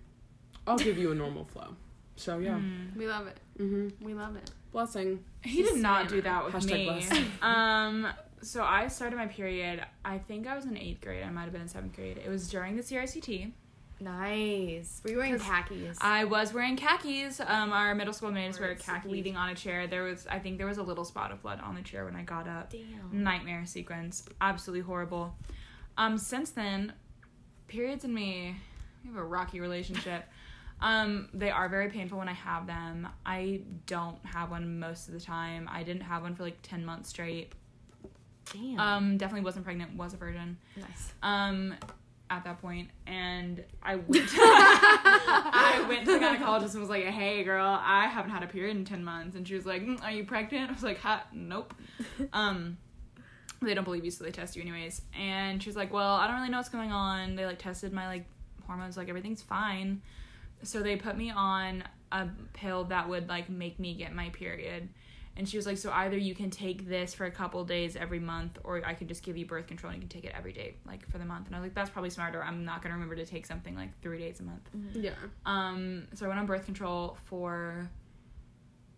[0.66, 1.74] I'll give you a normal flow.
[2.16, 2.96] So yeah, Mm.
[2.96, 3.38] We love it.
[3.59, 4.05] mm-hmm.
[4.05, 4.50] We love it.
[4.72, 5.22] blessing.
[5.42, 6.85] He did not do that with Hashtag me.
[6.87, 7.12] blessed.
[7.42, 8.07] um,
[8.42, 9.83] so I started my period.
[10.05, 11.22] I think I was in eighth grade.
[11.24, 12.18] I might have been in seventh grade.
[12.18, 13.52] It was during the CRCT.
[14.00, 15.00] Nice.
[15.05, 15.96] Were you wearing khakis?
[16.00, 17.40] I was wearing khakis.
[17.40, 19.87] Um, our middle school made us wear khaki leading on a chair.
[19.87, 22.14] There was, I think, there was a little spot of blood on the chair when
[22.16, 22.70] I got up.
[22.70, 23.22] Damn.
[23.24, 24.24] Nightmare sequence.
[24.40, 25.35] Absolutely horrible.
[25.98, 26.92] Um, since then,
[27.68, 28.57] periods and me,
[29.02, 30.24] we have a rocky relationship.
[30.80, 33.08] Um, they are very painful when I have them.
[33.24, 35.68] I don't have one most of the time.
[35.72, 37.52] I didn't have one for like ten months straight.
[38.52, 38.78] Damn.
[38.78, 39.96] Um, definitely wasn't pregnant.
[39.96, 40.58] Was a virgin.
[40.76, 41.12] nice.
[41.22, 41.74] Um,
[42.28, 44.28] at that point, and I went.
[44.34, 48.76] I went to the gynecologist and was like, "Hey, girl, I haven't had a period
[48.76, 51.24] in ten months," and she was like, "Mm, "Are you pregnant?" I was like, "Ha,
[51.32, 51.74] nope."
[52.32, 52.76] Um,
[53.62, 55.00] they don't believe you, so they test you anyways.
[55.18, 57.92] And she was like, "Well, I don't really know what's going on." They like tested
[57.92, 58.26] my like
[58.66, 60.02] hormones, like everything's fine.
[60.66, 64.88] So they put me on a pill that would like make me get my period.
[65.38, 68.18] And she was like, so either you can take this for a couple days every
[68.18, 70.52] month, or I could just give you birth control and you can take it every
[70.52, 71.46] day, like for the month.
[71.46, 72.42] And I was like, that's probably smarter.
[72.42, 74.70] I'm not gonna remember to take something like three days a month.
[74.94, 75.11] Yeah.
[75.44, 77.90] Um, so I went on birth control for,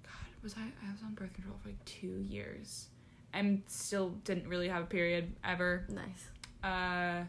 [0.04, 0.62] God, was I?
[0.86, 2.86] I was on birth control for like two years,
[3.32, 5.86] and still didn't really have a period ever.
[5.88, 6.28] Nice.
[6.62, 7.24] Uh,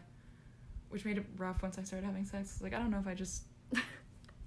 [0.90, 2.60] which made it rough once I started having sex.
[2.62, 3.42] Like I don't know if I just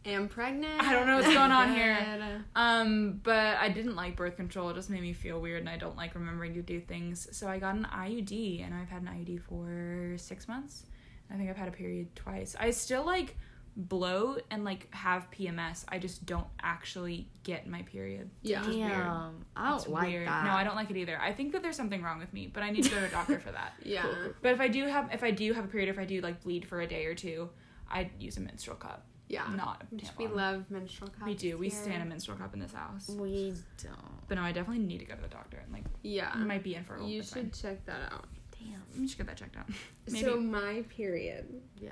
[0.05, 0.81] Am pregnant.
[0.83, 1.97] I don't know what's going on here.
[2.55, 4.69] Um, but I didn't like birth control.
[4.69, 7.27] It just made me feel weird, and I don't like remembering to do things.
[7.31, 10.85] So I got an IUD, and I've had an IUD for six months.
[11.31, 12.55] I think I've had a period twice.
[12.59, 13.35] I still like
[13.75, 15.83] bloat and like have PMS.
[15.89, 18.29] I just don't actually get my period.
[18.43, 18.59] Yeah.
[18.61, 18.91] Which is weird.
[18.91, 20.27] I don't It's like weird.
[20.27, 20.45] that.
[20.45, 21.19] No, I don't like it either.
[21.19, 23.09] I think that there's something wrong with me, but I need to go to a
[23.09, 23.73] doctor for that.
[23.83, 24.05] Yeah.
[24.43, 26.43] But if I do have, if I do have a period, if I do like
[26.43, 27.49] bleed for a day or two,
[27.89, 29.45] I use a menstrual cup, Yeah.
[29.55, 31.25] not a Which we love menstrual cups.
[31.25, 31.57] We do.
[31.57, 31.81] We here.
[31.81, 33.09] stand a menstrual cup in this house.
[33.09, 34.27] We don't.
[34.27, 36.29] But no, I definitely need to go to the doctor and like Yeah.
[36.33, 37.07] I might be infertile.
[37.07, 37.73] You It's should fine.
[37.73, 38.25] check that out.
[38.59, 38.81] Damn.
[38.99, 39.67] Let should get that checked out.
[40.09, 40.25] Maybe.
[40.25, 41.45] So my period.
[41.81, 41.91] Yeah.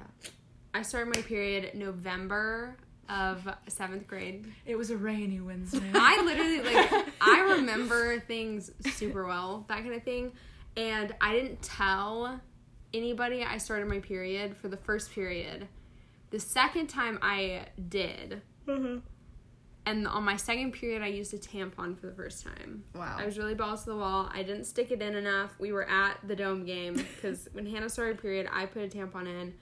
[0.73, 2.77] I started my period November
[3.09, 4.45] of seventh grade.
[4.65, 5.81] it was a rainy Wednesday.
[5.93, 10.31] I literally like I remember things super well, that kind of thing.
[10.77, 12.39] And I didn't tell
[12.93, 15.67] anybody I started my period for the first period.
[16.31, 18.99] The second time I did, mm-hmm.
[19.85, 22.83] And on my second period, I used a tampon for the first time.
[22.93, 23.17] Wow.
[23.19, 24.29] I was really balls to the wall.
[24.31, 25.55] I didn't stick it in enough.
[25.59, 29.27] We were at the dome game because when Hannah started period, I put a tampon
[29.27, 29.53] in,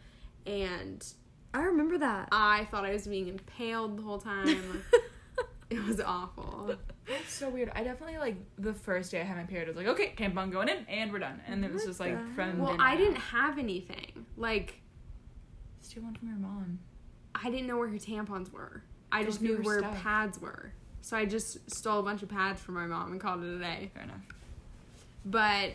[0.46, 1.06] and
[1.54, 2.30] I remember that.
[2.32, 4.84] I thought I was being impaled the whole time.
[5.70, 6.76] it was awful.
[7.08, 7.72] It's so weird.
[7.74, 9.68] I definitely like the first day I had my period.
[9.68, 11.42] I was like, okay, tampon going in, and we're done.
[11.48, 12.60] And it was just like from.
[12.60, 13.22] Well, I on didn't out.
[13.22, 14.26] have anything.
[14.36, 14.82] Like
[15.90, 16.80] steal one from your mom.
[17.34, 18.84] I didn't know where her tampons were.
[19.12, 19.98] I just knew where stuff.
[20.04, 20.72] pads were.
[21.02, 23.60] So I just stole a bunch of pads from my mom and called it a
[23.60, 23.90] day.
[23.96, 24.22] Fair enough.
[25.26, 25.72] But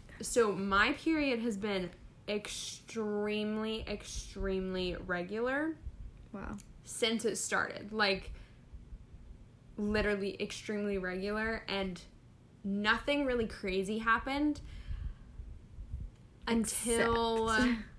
[0.20, 1.88] so my period has been
[2.28, 5.76] extremely, extremely regular
[6.32, 6.56] Wow.
[6.84, 7.92] since it started.
[7.92, 8.32] Like
[9.78, 12.00] literally extremely regular and
[12.64, 14.60] nothing really crazy happened
[16.46, 17.72] until Except-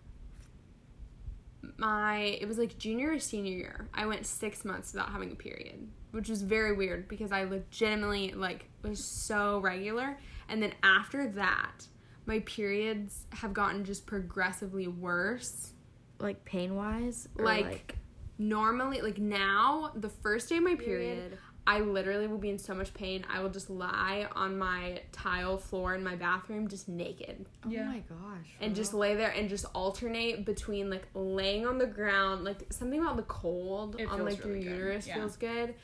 [1.78, 3.90] my it was like junior or senior year.
[3.94, 8.34] I went 6 months without having a period, which was very weird because I legitimately
[8.34, 10.18] like was so regular
[10.50, 11.88] and then after that
[12.26, 15.74] my periods have gotten just progressively worse
[16.20, 17.28] Like pain wise?
[17.38, 17.96] Like-
[18.40, 22.74] normally like now the first day of my period i literally will be in so
[22.74, 27.46] much pain i will just lie on my tile floor in my bathroom just naked
[27.66, 27.82] oh Yeah.
[27.82, 28.48] oh my gosh.
[28.62, 33.00] and just lay there and just alternate between like laying on the ground like something
[33.02, 35.16] about the cold It on like really your good, uterus yeah.
[35.16, 35.76] feels good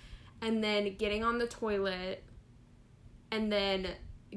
[0.41, 2.23] and then getting on the toilet
[3.31, 3.87] and then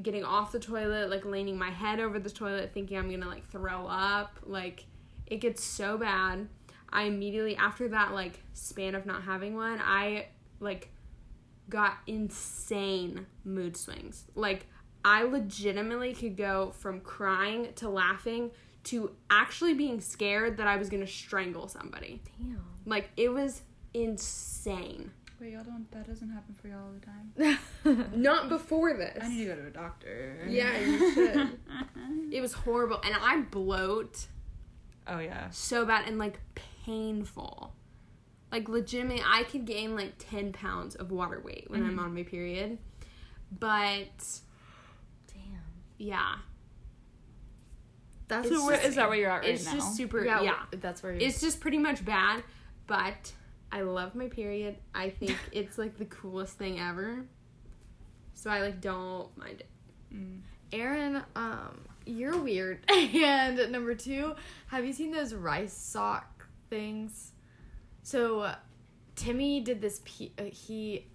[0.01, 3.45] getting off the toilet like leaning my head over the toilet thinking i'm gonna like
[3.49, 4.85] throw up like
[5.25, 6.47] it gets so bad
[6.91, 10.25] i immediately after that like span of not having one i
[10.59, 10.89] like
[11.69, 14.67] got insane mood swings like
[15.03, 18.51] i legitimately could go from crying to laughing
[18.83, 22.63] to actually being scared that i was gonna strangle somebody Damn.
[22.85, 23.61] like it was
[23.93, 25.85] insane Wait, y'all don't.
[25.91, 28.09] That doesn't happen for y'all all the time.
[28.19, 30.47] not before this I need to go to a doctor.
[30.49, 31.59] yeah you should
[32.31, 34.25] it was horrible and i bloat
[35.05, 35.49] oh yeah.
[35.51, 36.39] so bad and like
[36.87, 37.73] painful.
[38.51, 42.01] Like legitimately, I could gain like ten pounds of water weight when I'm Mhm.
[42.03, 42.77] on my period,
[43.51, 44.39] but
[45.27, 45.61] Damn.
[45.97, 46.35] yeah,
[48.27, 49.73] That's what where, we're is that where you're at right it's now?
[49.73, 50.23] just super.
[50.23, 52.43] yeah, Yeah, That's where it's just pretty much bad,
[52.87, 53.33] but
[53.71, 54.77] I love my period.
[54.93, 57.25] I think it's like the coolest thing ever.
[58.33, 59.67] So I like don't mind it.
[60.13, 60.39] Mm.
[60.73, 62.79] Aaron, um, you're weird.
[62.89, 64.35] and number two,
[64.67, 67.31] have you seen those rice sock things?
[68.07, 68.49] So,
[69.17, 69.99] Timmy did this.
[70.05, 71.07] Pe- uh, he,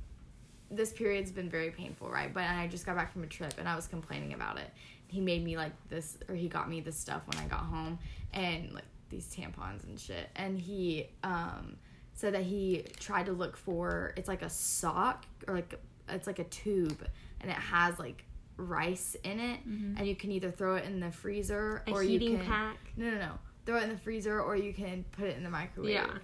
[0.70, 2.34] this period's been very painful, right?
[2.34, 4.70] But I just got back from a trip and I was complaining about it.
[5.06, 7.98] He made me like this, or he got me this stuff when I got home,
[8.34, 10.28] and like these tampons and shit.
[10.36, 11.76] And he um
[12.12, 16.40] said that he tried to look for it's like a sock or like it's like
[16.40, 17.06] a tube,
[17.40, 18.22] and it has like
[18.58, 19.60] rice in it,
[19.96, 22.76] and you can either throw it in the freezer A or heating you can pack
[22.98, 25.50] no no no throw it in the freezer or you can put it in the
[25.50, 25.92] microwave.
[25.92, 26.18] Yeah.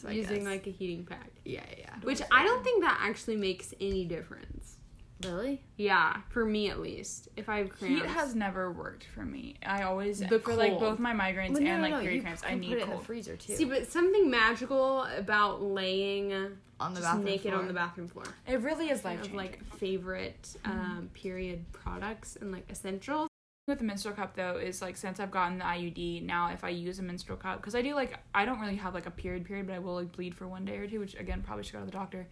[0.00, 1.76] So I using guess- like a heating pack, yeah yeah.
[1.78, 1.94] yeah.
[2.02, 4.76] which I don't think that actually makes any difference.
[5.22, 7.28] really Yeah, for me at least.
[7.36, 9.56] If I have cramps, Heat has never worked for me.
[9.66, 12.22] I always The for like both my migraines Well, no, and like no, period you
[12.22, 12.42] cramps.
[12.46, 13.54] I need put it in the freezer too.
[13.54, 16.32] See, but something magical about laying
[16.80, 17.56] on the just bathroom naked floor.
[17.56, 18.24] on the bathroom floor.
[18.48, 19.36] It really is life changing.
[19.36, 23.28] like favorite um, period products and like essentials.
[23.70, 26.68] With the menstrual cup though is like since I've gotten the IUD now if I
[26.68, 29.44] use a menstrual cup because I do like I don't really have like a period
[29.46, 31.72] period but I will like bleed for one day or two which again probably should
[31.74, 32.26] go to the doctor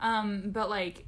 [0.00, 1.04] um but like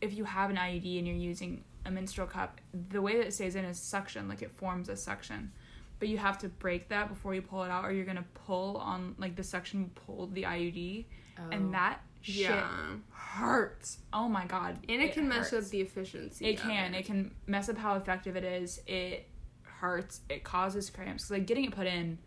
[0.00, 3.32] if you have an IUD and you're using a menstrual cup the way that it
[3.32, 5.50] stays in is suction like it forms a suction
[5.98, 8.76] but you have to break that before you pull it out or you're gonna pull
[8.78, 11.06] on like the suction will pull the IUD
[11.38, 11.50] Oh.
[11.52, 12.68] and that Yeah,
[13.10, 16.46] hurts oh my god and it, can mess up the efficiency.
[16.46, 16.94] It can.
[16.94, 18.80] It can mess up how effective it is.
[18.86, 19.28] It
[19.62, 20.20] hurts.
[20.28, 21.30] It causes cramps.
[21.30, 22.18] like getting it put in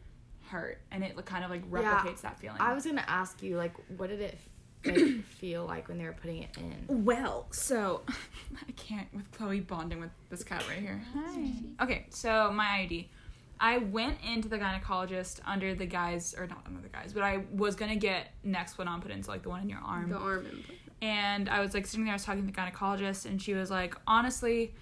[0.49, 2.58] hurt, and it like, kind of like Yeah, replicates that feeling.
[2.60, 4.38] I was gonna ask you like what did it
[4.86, 7.03] like, feel like when they were putting it in?
[7.06, 8.01] well, so
[8.67, 11.01] I can't with Chloe bonding with this cat right here.
[11.13, 11.84] Hi.
[11.84, 13.10] Okay, so my ID.
[13.59, 17.43] I went into the gynecologist under the guise, or not under the guise, but I
[17.51, 20.09] was gonna get Nexplanon put into like the one in your arm.
[20.09, 20.79] the arm implant.
[21.01, 23.69] and I was like sitting there, I was talking to the gynecologist, and she was
[23.71, 24.73] like, honestly,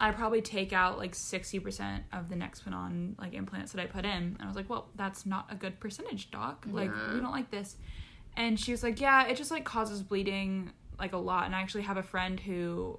[0.00, 4.04] I probably take out like sixty percent of the Nexplanon like implants that I put
[4.04, 4.12] in.
[4.12, 6.66] And I was like, well, that's not a good percentage, doc.
[6.70, 7.14] Like Yeah.
[7.14, 7.76] we don't like this.
[8.36, 11.46] And she was like, yeah, it just like causes bleeding like a lot.
[11.46, 12.98] And I actually have a friend who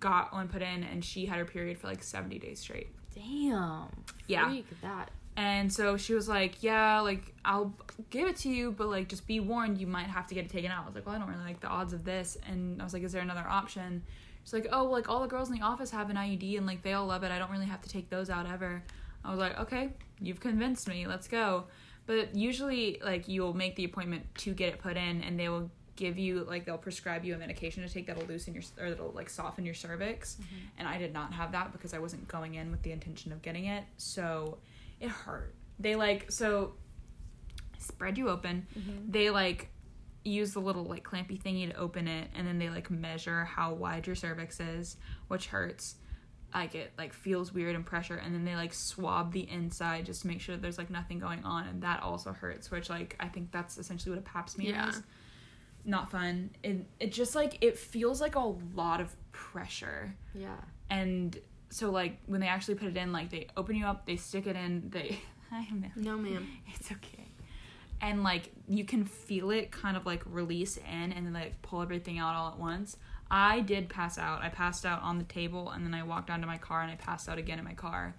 [0.00, 2.88] got one put in, and she had her period for like seventy days straight.
[3.14, 3.88] Damn.
[4.26, 4.48] Yeah.
[4.48, 5.10] Freak that.
[5.36, 7.74] And so she was like, "Yeah, like I'll
[8.10, 10.50] give it to you, but like just be warned, you might have to get it
[10.50, 12.80] taken out." I was like, "Well, I don't really like the odds of this." And
[12.80, 14.02] I was like, "Is there another option?"
[14.44, 16.82] She's like, "Oh, like all the girls in the office have an IUD, and like
[16.82, 17.32] they all love it.
[17.32, 18.82] I don't really have to take those out ever."
[19.24, 21.06] I was like, "Okay, you've convinced me.
[21.06, 21.64] Let's go."
[22.04, 25.70] But usually, like you'll make the appointment to get it put in, and they will
[25.96, 29.12] give you like they'll prescribe you a medication to take that'll loosen your or that'll
[29.12, 30.34] like soften your cervix.
[30.34, 30.56] Mm-hmm.
[30.78, 33.42] And I did not have that because I wasn't going in with the intention of
[33.42, 34.58] getting it, so
[35.00, 35.54] it hurt.
[35.78, 36.74] They like so
[37.78, 38.66] spread you open.
[38.78, 39.10] Mm-hmm.
[39.10, 39.68] They like
[40.24, 43.74] use the little like clampy thingy to open it, and then they like measure how
[43.74, 44.96] wide your cervix is,
[45.28, 45.96] which hurts.
[46.54, 50.22] Like it like feels weird and pressure, and then they like swab the inside just
[50.22, 52.70] to make sure that there's like nothing going on, and that also hurts.
[52.70, 54.90] Which like I think that's essentially what a pap smear Yeah.
[54.90, 55.02] is.
[55.84, 56.50] Not fun.
[56.62, 60.56] It it just like it feels like a lot of pressure Yeah.
[60.90, 61.36] and
[61.70, 64.46] so like when they actually put it in like they open you up they stick
[64.46, 65.18] it in they
[65.52, 66.46] i know No, ma'am.
[66.74, 67.26] it's okay
[68.00, 71.80] and like you can feel it kind of like release in and then like pull
[71.82, 72.96] everything out all at once
[73.30, 76.40] i did pass out i passed out on the table and then i walked down
[76.42, 78.14] to my car and i passed out again in my car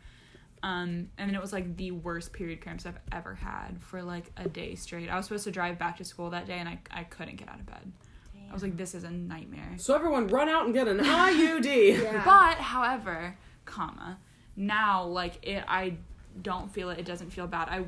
[0.64, 4.32] um, and then it was like the worst period cramps I've ever had for like
[4.38, 5.10] a day straight.
[5.10, 7.50] I was supposed to drive back to school that day and I, I couldn't get
[7.50, 7.92] out of bed.
[8.50, 9.74] I was like, this is a nightmare.
[9.78, 11.66] So everyone run out and get an IUD.
[12.04, 12.24] Yeah.
[12.24, 14.20] But however, comma,
[14.56, 15.98] now like it I
[16.42, 17.00] don't feel it.
[17.00, 17.68] It doesn't feel bad.
[17.70, 17.84] I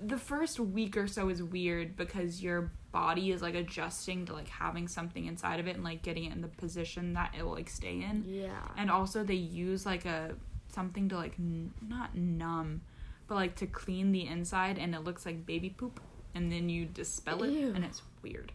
[0.00, 4.48] the first week or so is weird because your body is like adjusting to like
[4.48, 7.52] having something inside of it and like getting it in the position that it will
[7.52, 8.24] like stay in.
[8.26, 8.50] Yeah.
[8.76, 10.34] And also they use like a
[10.72, 12.82] something to like n- not numb,
[13.26, 16.00] but like to clean the inside and it looks like baby poop
[16.34, 17.72] and then you dispel it Ew.
[17.74, 18.52] and it's weird.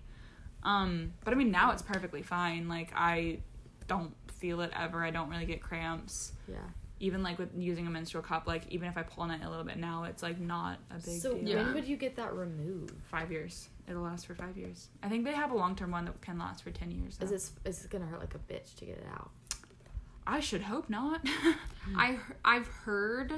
[0.64, 2.68] Um but I mean now it's perfectly fine.
[2.70, 3.40] Like I
[3.88, 5.04] don't feel it ever.
[5.04, 6.34] I don't really get cramps.
[6.48, 6.58] Yeah.
[7.00, 9.50] Even like with using a menstrual cup, like even if I pull on it a
[9.50, 11.48] little bit now, it's like not a big So deal.
[11.50, 11.64] Yeah.
[11.64, 12.94] when would you get that removed?
[13.04, 13.68] Five years.
[13.90, 14.88] It'll last for five years.
[15.02, 17.14] I think they have a long term one that can last for ten years.
[17.14, 17.26] Is though.
[17.26, 19.32] this is this gonna hurt like a bitch to get it out?
[20.26, 21.26] I should hope not.
[21.98, 23.34] I I've heard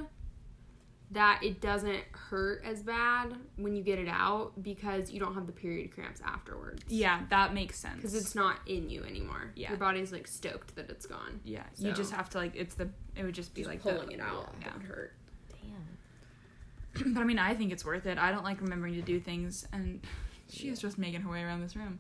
[1.11, 5.45] that it doesn't hurt as bad when you get it out because you don't have
[5.45, 6.83] the period cramps afterwards.
[6.87, 7.97] yeah, that makes sense.
[7.97, 9.51] Because it's not in you anymore.
[9.55, 9.69] Yeah.
[9.69, 11.39] Your body's like stoked that it's gone.
[11.43, 14.07] Yeah, you just have to like it's the it would just be Just like pulling
[14.07, 14.73] the, it out yeah.
[14.73, 15.13] would hurt.
[15.51, 17.13] Damn.
[17.13, 18.17] But I mean, I think it's worth it.
[18.17, 20.01] I don't like remembering to do things, and
[20.49, 21.99] she's just making her way around this room.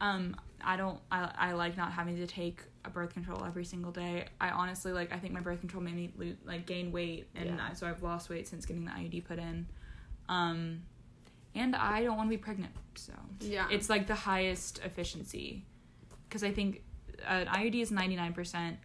[0.00, 0.98] Um, I don't.
[1.10, 4.26] I I like not having to take a birth control every single day.
[4.40, 5.12] I honestly like.
[5.12, 7.68] I think my birth control made me lose, like gain weight, and Yeah.
[7.70, 9.66] I, so I've lost weight since getting the IUD put in.
[10.28, 10.82] Um,
[11.54, 13.66] and I don't want to be pregnant, so Yeah.
[13.70, 15.64] it's like the highest efficiency,
[16.28, 16.82] because I think
[17.26, 18.78] uh, IUD is ninety nine percent.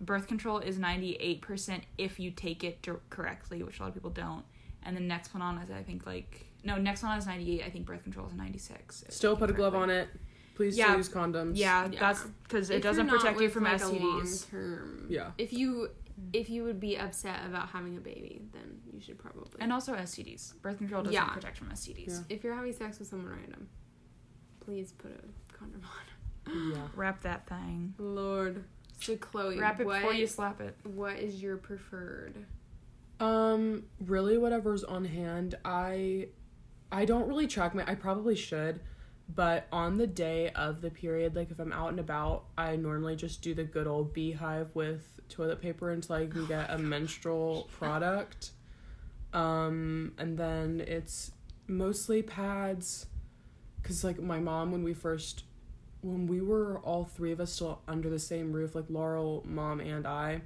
[0.00, 3.94] Birth control is ninety eight percent if you take it correctly, which a lot of
[3.94, 4.44] people don't.
[4.82, 7.64] And the next one on is I think like no Nexplanon is ninety eight.
[7.64, 9.04] I think birth control is ninety six.
[9.08, 10.08] Still put a glove on it.
[10.54, 10.96] Please Yeah.
[10.96, 11.52] use condoms.
[11.56, 12.00] Yeah, Yeah.
[12.00, 14.52] that's because it doesn't you're protect you from like, STDs.
[14.52, 15.30] long-term- Yeah.
[15.38, 15.90] If you
[16.34, 19.48] if you would be upset about having a baby, then you should probably.
[19.58, 20.52] And also STDs.
[20.60, 21.28] Birth control doesn't Yeah.
[21.30, 22.08] protect from STDs.
[22.28, 22.36] Yeah.
[22.36, 23.68] if you're having sex with someone random,
[24.60, 25.80] please put a condom
[26.46, 26.72] on.
[26.72, 26.88] Yeah.
[26.94, 27.94] Wrap that thing.
[27.96, 28.64] Lord.
[29.00, 30.76] So Chloe, Wrap it what, before you slap it.
[30.84, 32.44] what is your preferred?
[33.18, 35.54] Um, really whatever's on hand.
[35.64, 36.28] I
[36.92, 38.80] I don't really track my I probably should,
[39.34, 43.16] but on the day of the period, like if I'm out and about, I normally
[43.16, 47.68] just do the good old beehive with toilet paper until I can get a menstrual
[47.72, 48.50] product.
[49.32, 51.30] Um, and then it's
[51.68, 53.06] mostly pads
[53.84, 55.44] cuz like my mom when we first
[56.02, 59.80] when we were all three of us still under the same roof, like Laurel, mom,
[59.80, 60.42] and I,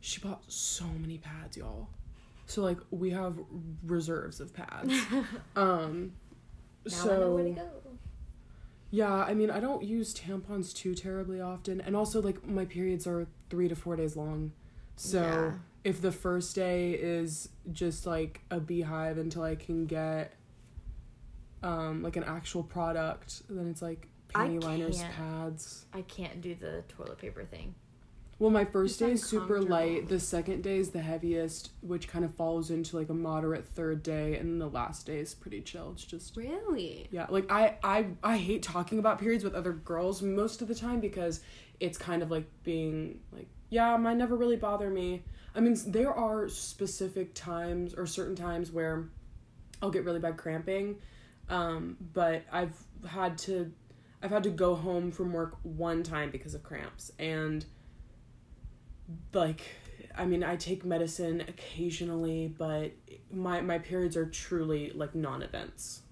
[0.00, 1.88] she bought so many pads, y'all.
[2.48, 3.38] So like we have
[3.84, 4.92] reserves of pads.
[5.56, 6.12] um
[6.90, 7.70] Now I know where to so go.
[8.90, 13.06] yeah, I mean I don't use tampons too terribly often and also like my periods
[13.06, 14.52] are 3 to 4 days long.
[14.96, 15.52] So Yeah.
[15.84, 20.32] if the first day is just like a beehive until I can get
[21.62, 25.86] um like an actual product, then it's like I panty liners, pads.
[25.92, 27.74] I can't do the toilet paper thing.
[28.38, 30.08] Well, my first day is super light.
[30.08, 34.04] The second day is the heaviest, which kind of falls into like a moderate third
[34.04, 35.90] day, and the last day is pretty chill.
[35.92, 37.08] It's just Really?
[37.10, 40.74] yeah, like I I I hate talking about periods with other girls most of the
[40.74, 41.40] time because
[41.80, 45.24] it's kind of like being like yeah, mine never really bother me.
[45.54, 49.08] I mean, there are specific times or certain times where
[49.82, 50.96] I'll get really bad cramping,
[51.48, 53.72] um, but I've had to
[54.22, 57.64] I've had to go home from work one time because of cramps and
[59.32, 59.62] like
[60.16, 62.92] I mean, I take medicine occasionally, but
[63.32, 66.02] my my periods are truly like non-events.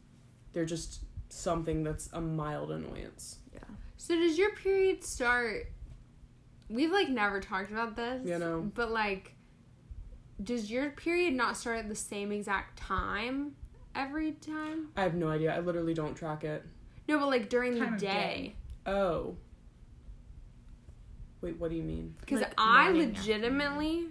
[0.53, 3.39] They're just something that's a mild annoyance.
[3.53, 3.61] Yeah.
[3.97, 5.73] So does your period start?
[6.69, 8.71] We've like never talked about this, You know.
[8.75, 9.35] But like,
[10.43, 13.57] does your period not start at the same exact time
[13.95, 14.89] every time?
[14.97, 15.55] I have no idea.
[15.55, 16.65] I literally don't track it.
[17.09, 18.55] No, but like during Time the day.
[18.85, 18.91] day.
[18.93, 19.37] Oh.
[21.47, 22.15] Wait, what do you mean?
[22.21, 24.07] Because Like I morning, legitimately,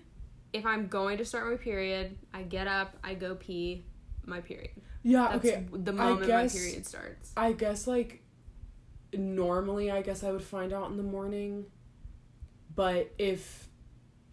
[0.53, 3.83] if I'm going to start my period, I get up, I go pee,
[4.25, 4.71] my period.
[5.03, 5.65] Yeah, That's okay.
[5.73, 7.33] the I moment guess- my period starts.
[7.35, 8.21] I guess like
[9.13, 11.65] normally I guess I would find out in the morning.
[12.73, 13.67] But if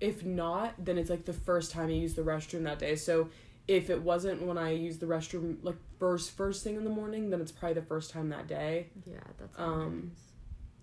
[0.00, 2.94] if not, then it's like the first time I use the restroom that day.
[2.96, 3.28] So
[3.68, 7.30] if it wasn't when I used the restroom like first first thing in the morning,
[7.30, 8.90] then it's probably the first time that day.
[9.06, 10.12] Yeah, that's Um,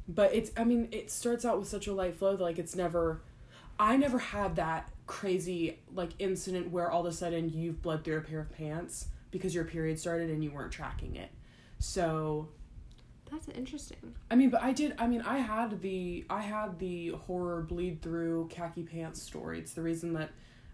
[0.10, 2.76] But it's I mean, it starts out with such a light flow that like it's
[2.76, 3.22] never
[3.80, 8.18] I never had that crazy like incident where all of a sudden you've bled through
[8.18, 11.30] a pair of pants because your period started and you weren't tracking it.
[11.78, 12.50] So
[13.32, 14.16] That's interesting.
[14.32, 14.96] I mean, but I did.
[14.98, 19.60] I mean, I had the I had the horror bleed through khaki pants story.
[19.60, 20.32] It's the reason that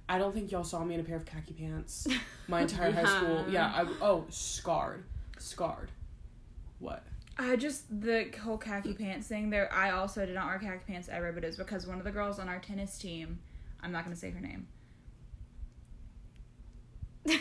[0.07, 2.07] I don't think y'all saw me in a pair of khaki pants
[2.47, 3.45] my entire high school.
[3.49, 3.67] Yeah.
[3.67, 5.03] I oh scarred,
[5.37, 5.91] scarred.
[6.79, 7.03] What?
[7.37, 9.49] I just the whole khaki pants thing.
[9.49, 12.03] There, I also did not wear khaki pants ever, but it was because one of
[12.05, 13.39] the girls on our tennis team.
[13.81, 14.67] I'm not gonna say her name.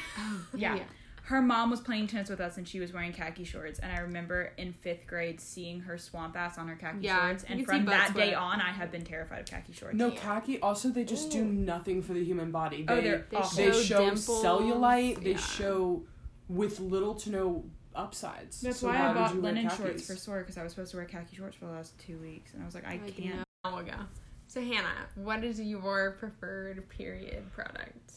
[0.56, 0.78] Yeah.
[1.24, 3.78] Her mom was playing tennis with us and she was wearing khaki shorts.
[3.78, 7.44] And I remember in fifth grade seeing her swamp ass on her khaki Yeah, shorts.
[7.48, 9.96] And from butt that day on, I have been terrified of khaki shorts.
[9.96, 10.60] No khaki.
[10.60, 12.84] Also, they just do nothing for the human body.
[12.86, 13.56] Oh, they Oh, they're They awful.
[13.56, 15.24] they show show dimples, cellulite.
[15.24, 16.02] They show
[16.48, 17.64] with little to no
[17.94, 18.60] upsides.
[18.60, 20.96] That's So why why I bought linen shorts for sore because I was supposed to
[20.98, 22.52] wear khaki shorts for the last two weeks.
[22.54, 23.36] And I was like, I Like, can't.
[23.36, 23.42] no.
[23.64, 24.02] Oh, yeah.
[24.48, 28.12] So Hannah, what is your preferred period product?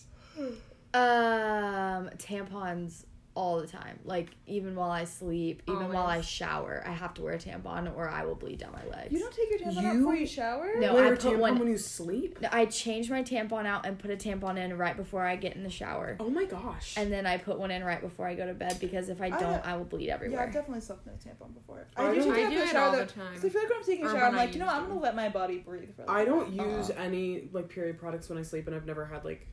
[0.94, 3.06] Um, tampons
[3.38, 4.00] all the time.
[4.04, 7.96] Like even while I sleep, even while I shower, I have to wear a tampon
[7.96, 9.14] or I will bleed down my legs.
[9.14, 10.74] You don't take your tampon out before you shower?
[10.80, 11.60] No, Wear I a put tampon one.
[11.60, 12.40] when you sleep.
[12.52, 15.62] I change my tampon out and put a tampon in right before I get in
[15.62, 16.18] the shower.
[16.20, 16.96] Oh my gosh.
[16.98, 19.28] And then I put one in right before I go to bed because if I
[19.28, 20.40] I- don't, I will bleed everywhere.
[20.40, 20.48] Yeah.
[20.48, 21.86] I've definitely slept in a tampon before.
[21.96, 23.08] I I, do don't- take I it do it the shower all the time.
[23.28, 23.34] time.
[23.36, 24.88] 'cause I feel like when I'm taking a shower, I'm like, you know, use I'm
[24.88, 26.04] gonna let my body breathe for.
[26.06, 26.66] a I little don't bit.
[26.66, 27.04] use Uh-uh.
[27.04, 29.46] any like period products when I sleep, and I've never had like.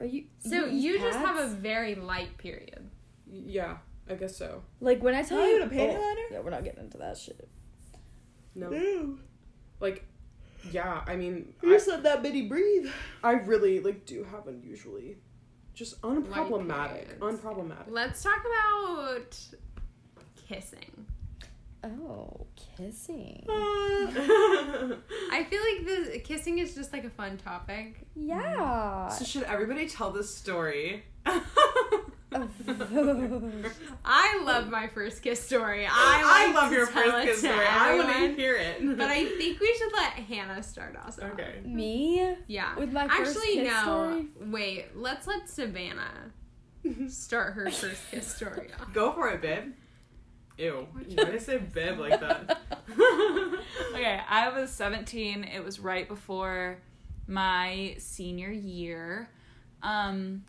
[0.00, 0.24] Are you?
[0.38, 2.88] So use you just have a very light period.
[3.30, 4.62] Yeah, I guess so.
[4.80, 6.20] like when I tell you you had a panty oh, liner?
[6.30, 7.48] Yeah, we're not getting into that shit.
[8.54, 9.18] No, Ew.
[9.80, 10.04] like,
[10.72, 11.02] yeah.
[11.06, 12.88] I mean, You I, just let that bitty breathe.
[13.22, 15.18] I really like do have unusually,
[15.74, 17.40] just unproblematic, periods.
[17.42, 17.88] unproblematic.
[17.88, 19.38] Let's talk about
[20.48, 21.06] kissing.
[21.84, 23.44] Oh, kissing.
[23.48, 28.06] I feel like the kissing is just like a fun topic.
[28.16, 29.08] Yeah.
[29.08, 31.04] so should everybody tell this story?
[34.04, 35.86] I love my first kiss story.
[35.86, 37.66] I, I like love your first kiss to story.
[37.66, 38.80] I want to hear it.
[38.98, 41.32] But I think we should let Hannah start us off.
[41.32, 41.60] okay.
[41.64, 42.36] Me?
[42.46, 42.76] Yeah.
[42.78, 43.82] With my first Actually, kiss no.
[43.82, 44.26] story?
[44.50, 44.86] Wait.
[44.96, 46.32] Let's let Savannah
[47.08, 48.92] start her first kiss story off.
[48.92, 49.72] Go for it, babe.
[50.58, 50.86] Ew.
[50.92, 52.60] Why did I say babe like that?
[53.94, 55.44] Okay, I was 17.
[55.44, 56.78] It was right before
[57.26, 59.28] my senior year.
[59.82, 60.44] Um,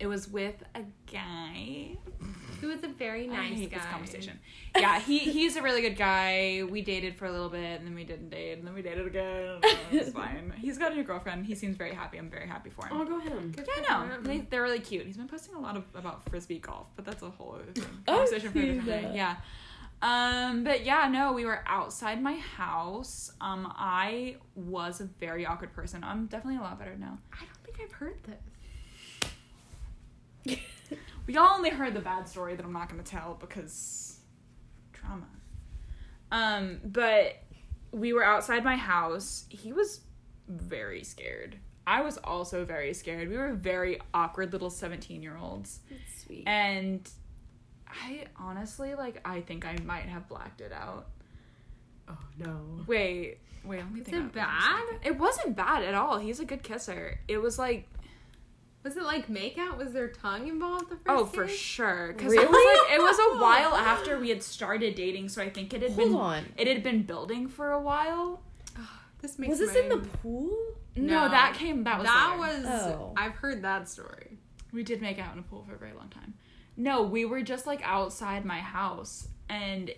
[0.00, 0.82] it was with a
[1.12, 1.96] guy.
[2.60, 3.76] Who was a very I nice hate guy.
[3.78, 4.38] this conversation.
[4.76, 6.62] Yeah, he he's a really good guy.
[6.68, 9.06] We dated for a little bit, and then we didn't date, and then we dated
[9.06, 9.60] again.
[9.92, 10.52] It's fine.
[10.58, 11.46] He's got a new girlfriend.
[11.46, 12.18] He seems very happy.
[12.18, 12.96] I'm very happy for him.
[13.00, 13.50] oh, go him.
[13.52, 14.14] Good Yeah, for I know.
[14.14, 14.24] him.
[14.24, 15.06] They, they're really cute.
[15.06, 18.50] He's been posting a lot of about frisbee golf, but that's a whole other Conversation
[18.52, 19.12] for a seen different day.
[19.14, 19.36] Yeah.
[20.02, 23.32] Um, but yeah, no, we were outside my house.
[23.40, 26.02] Um, I was a very awkward person.
[26.04, 27.18] I'm definitely a lot better now.
[27.32, 28.36] I don't think I've heard this.
[31.26, 34.18] We all only heard the bad story that I'm not gonna tell because
[34.92, 35.28] trauma.
[36.32, 37.40] Um, but
[37.92, 39.44] we were outside my house.
[39.48, 40.00] He was
[40.48, 41.56] very scared.
[41.86, 43.28] I was also very scared.
[43.28, 45.78] We were very awkward little 17 year olds.
[45.88, 46.48] That's sweet.
[46.48, 47.08] And
[47.88, 51.10] I honestly like I think I might have blacked it out.
[52.08, 52.84] Oh no.
[52.88, 54.16] Wait, wait, let me Is think.
[54.16, 55.06] it about this for a bad?
[55.06, 56.18] It wasn't bad at all.
[56.18, 57.20] He's a good kisser.
[57.28, 57.88] It was like
[58.82, 59.76] Was it like makeout?
[59.76, 61.56] Was there tongue involved the first oh for kiss?
[61.56, 65.42] sure because it was like it was a while after we had started dating, so
[65.42, 66.44] I think it had Hold been on.
[66.56, 68.42] it had been building for a while.
[69.22, 69.80] This makes Was this my...
[69.80, 70.56] in the pool?
[70.96, 71.28] No, No.
[71.28, 72.62] that came that was that later.
[72.62, 73.12] was Oh.
[73.18, 74.38] I've heard that story.
[74.72, 76.32] We did make out in a pool for a very long time.
[76.74, 79.90] No, we were just like outside my house, and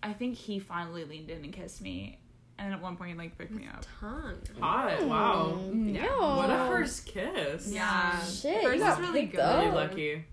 [0.00, 2.20] I think he finally leaned in and kissed me,
[2.58, 3.84] and at one point he like picked me up.
[4.00, 4.34] Tongue.
[4.60, 4.90] Hot.
[4.98, 5.06] Mm.
[5.08, 5.60] Wow.
[5.72, 6.36] Yeah.
[6.36, 7.70] What a first kiss.
[7.72, 8.18] Yeah.
[8.24, 9.40] Shit, First is really good.
[9.40, 9.60] up.
[9.60, 10.24] Really lucky.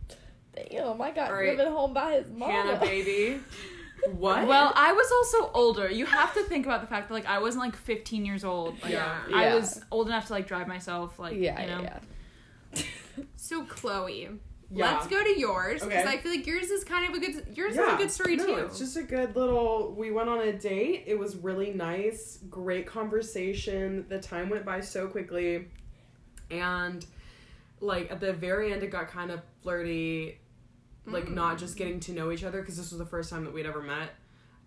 [0.72, 1.56] Damn, I got All right.
[1.56, 2.50] driven home by his mom.
[2.50, 3.40] Hannah, baby.
[4.12, 4.46] What?
[4.48, 5.90] Well, I was also older.
[5.90, 8.76] You have to think about the fact that like I wasn't like 15 years old.
[8.84, 9.18] Like, Yeah.
[9.34, 9.56] I Yeah.
[9.56, 11.18] was old enough to like drive myself.
[11.18, 11.82] Like yeah, you know.
[11.82, 12.00] yeah,
[12.74, 12.84] yeah.
[13.36, 14.30] So Chloe,
[14.76, 14.92] Yeah.
[14.92, 16.14] let's go to yours because Okay.
[16.14, 17.48] I feel like yours is kind of a good.
[17.56, 18.56] Yours is a good story no, too.
[18.66, 19.94] It's just a good little.
[19.98, 21.04] We went on a date.
[21.08, 22.40] It was really nice.
[22.50, 24.06] Great conversation.
[24.10, 25.68] The time went by so quickly,
[26.52, 27.06] and
[27.80, 30.40] like at the very end, it got kind of flirty.
[31.08, 33.54] Like not just getting to know each other because this was the first time that
[33.54, 34.10] we'd ever met.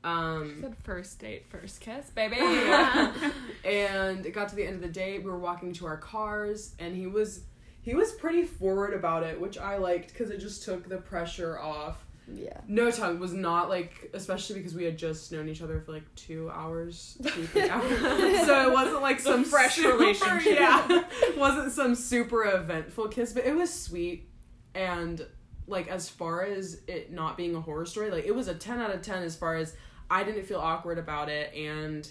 [0.04, 2.36] Um, Said first date, first kiss, baby.
[3.64, 5.24] and it got to the end of the date.
[5.24, 7.40] We were walking to our cars, and he was
[7.88, 11.58] he was pretty forward about it, which I liked because it just took the pressure
[11.58, 12.04] off.
[12.30, 12.60] Yeah.
[12.68, 16.14] No tongue was not like, especially because we had just known each other for like
[16.14, 18.44] two hours, two three hours.
[18.44, 20.52] so it wasn't like some fresh super- relationship.
[20.60, 21.02] Yeah,
[21.38, 24.28] wasn't some super eventful kiss, but it was sweet.
[24.74, 25.24] And
[25.66, 28.80] like as far as it not being a horror story, like it was a ten
[28.80, 29.74] out of ten as far as
[30.10, 32.06] I didn't feel awkward about it, and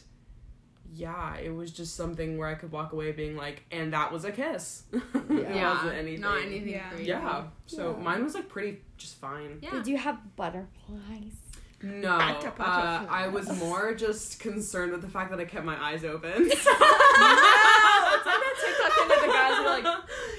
[0.94, 4.26] yeah, it was just something where I could walk away being like, and that was
[4.26, 4.84] a kiss.
[4.94, 6.22] it yeah, wasn't anything.
[6.22, 6.70] not anything.
[6.70, 6.90] Yeah.
[6.90, 7.06] crazy.
[7.06, 7.44] Yeah.
[7.66, 8.04] So Yeah.
[8.04, 9.60] mine was like pretty just fine.
[9.62, 9.72] Yeah.
[9.72, 11.36] Did you have butterflies?
[11.84, 13.06] No, Atta uh.
[13.08, 16.50] I was more just concerned with the fact that I kept my eyes open.
[16.50, 16.66] TikTok
[19.04, 19.86] into the guys were like,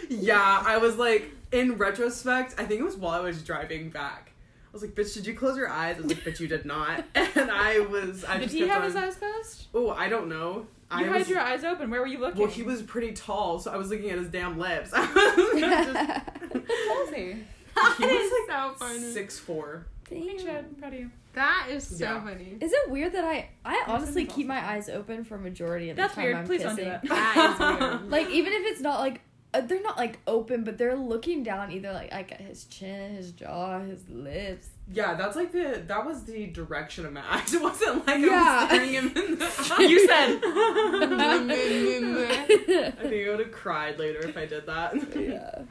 [0.08, 4.27] yeah, I was like, in retrospect, I think it was while I was driving back.
[4.68, 5.96] I was like, bitch, did you close your eyes?
[5.96, 7.04] I was like, bitch, you did not.
[7.14, 9.66] And I was, I did just he kept have on, his eyes closed?
[9.74, 10.66] Oh, I don't know.
[10.90, 11.90] I You had was, your eyes open.
[11.90, 12.40] Where were you looking?
[12.40, 14.90] well, he was pretty tall, so I was looking at his damn lips.
[14.94, 15.00] I
[15.52, 17.22] was just, How old is he?
[17.24, 17.34] he
[17.74, 19.12] That was is like so funny.
[19.12, 19.86] six four.
[20.08, 20.54] Thanks, Damn.
[20.54, 20.64] Chad.
[20.70, 21.10] I'm proud of you.
[21.34, 22.22] That is so Yeah.
[22.24, 22.56] funny.
[22.60, 25.96] Is it weird that I I honestly that's keep my eyes open for majority of
[25.96, 26.36] the That's time weird.
[26.36, 26.84] I'm Please kissing?
[26.86, 27.34] don't do that.
[27.34, 28.10] That is weird.
[28.10, 29.20] Like even if it's not like
[29.54, 33.14] uh, they're not like open, but they're looking down either like like at his chin,
[33.16, 34.68] his jaw, his lips.
[34.92, 37.52] Yeah, that's like the that was the direction of my eyes.
[37.54, 39.44] It wasn't like I was staring him in the
[39.78, 39.82] eye.
[39.82, 40.40] You said.
[42.88, 44.94] I think I would have cried later if I did that.
[45.16, 45.62] yeah.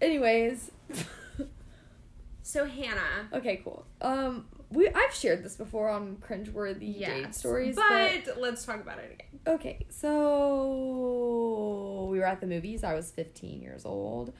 [0.00, 0.70] Anyways,
[2.42, 3.28] So Hannah.
[3.32, 3.84] okay, cool.
[4.00, 8.98] Um, we I've shared this before on cringeworthy date stories, but, but, let's talk about
[8.98, 9.54] it again.
[9.54, 9.86] okay.
[9.88, 12.84] So we were at the movies.
[12.84, 14.32] I was 15 years old,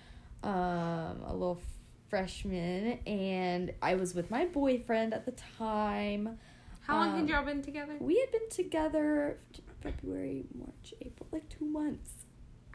[0.43, 1.61] um, a little
[2.09, 6.39] freshman, and I was with my boyfriend at the time.
[6.83, 7.97] How long Um, had y'all been together?
[7.99, 9.39] We had been together
[9.81, 12.11] February, March, April, like two months.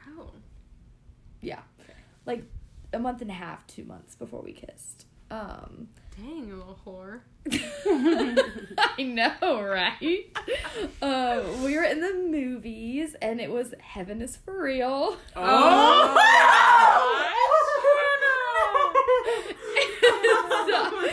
[0.07, 0.31] Oh.
[1.41, 1.61] Yeah,
[2.25, 2.43] like
[2.91, 5.05] a month and a half, two months before we kissed.
[5.31, 5.89] Um,
[6.21, 7.21] Dang, you little whore.
[8.97, 10.37] I know, right?
[11.01, 15.17] uh, we were in the movies, and it was Heaven is for Real.
[15.35, 16.15] Oh,
[20.23, 21.09] no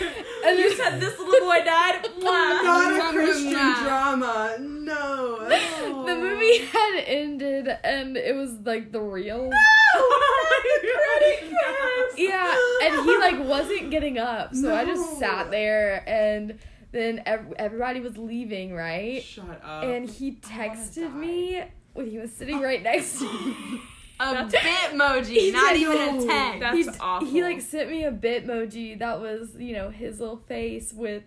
[0.47, 2.05] and You said this little boy died.
[2.05, 2.63] Mwah.
[2.65, 4.57] Not a Christian drama.
[4.59, 5.49] No.
[5.49, 9.51] the movie had ended, and it was like the real.
[9.51, 9.57] No!
[9.99, 16.59] Oh yeah, and he like wasn't getting up, so I just sat there, and
[16.93, 19.23] then ev- everybody was leaving, right?
[19.23, 19.85] Shut up.
[19.85, 21.63] And he texted me
[21.95, 23.81] when he was sitting right next to me.
[24.19, 26.61] A bitmoji, not said, even a "No." text.
[26.61, 27.29] That's he, awful.
[27.29, 31.23] He like sent me a bitmoji that was, you know, his little face with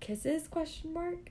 [0.00, 1.30] kisses question mark.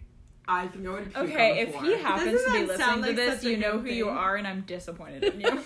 [0.53, 1.05] I think I would.
[1.13, 1.83] puke Okay, on the if floor.
[1.83, 4.35] he happens Doesn't to be listening sound to this, you know good who you are,
[4.35, 5.63] and I'm disappointed in you.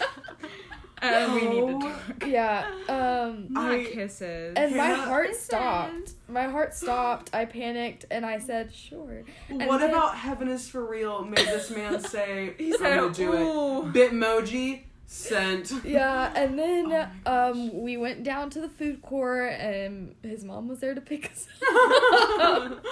[1.02, 2.26] and we need to talk.
[2.28, 2.68] Yeah.
[2.88, 4.54] Um Not I- kisses.
[4.56, 5.44] and my heart Kisses.
[5.46, 6.12] stopped.
[6.28, 7.30] My heart stopped.
[7.34, 11.38] I panicked and I said, "Sure." And What then- about Heaven is for Real made
[11.40, 13.94] this man say, He I'm said, gonna do "Ooh." it.
[13.94, 15.72] Bitmoji sent.
[15.86, 20.68] Yeah, and then Oh um we went down to the food court and his mom
[20.68, 21.48] was there to pick us
[22.42, 22.84] up.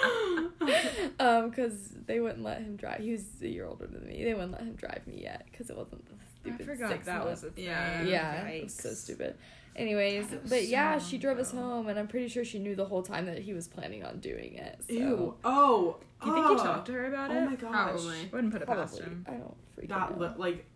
[1.20, 3.00] um cuz they wouldn't let him drive.
[3.00, 4.22] He was a year older than me.
[4.24, 7.06] They wouldn't let him drive me yet cuz it wasn't the I stupid forgot six
[7.06, 7.64] that month- was a thing.
[7.64, 8.02] Yeah.
[8.02, 9.36] Yeah, it was so stupid.
[9.76, 12.76] Anyways, That was but yeah, she drove us home, and I'm pretty sure she knew
[12.76, 14.78] the whole time that he was planning on doing it.
[14.86, 14.94] So.
[14.94, 15.34] Ew.
[15.42, 15.96] Oh.
[16.24, 16.62] You think you ah.
[16.62, 17.38] talked to her about Oh it?
[17.38, 17.72] Oh my gosh.
[17.72, 18.28] Probably.
[18.32, 19.26] Wouldn't put it past him.
[19.28, 20.26] I don't freaking That know.
[20.26, 20.66] li- like.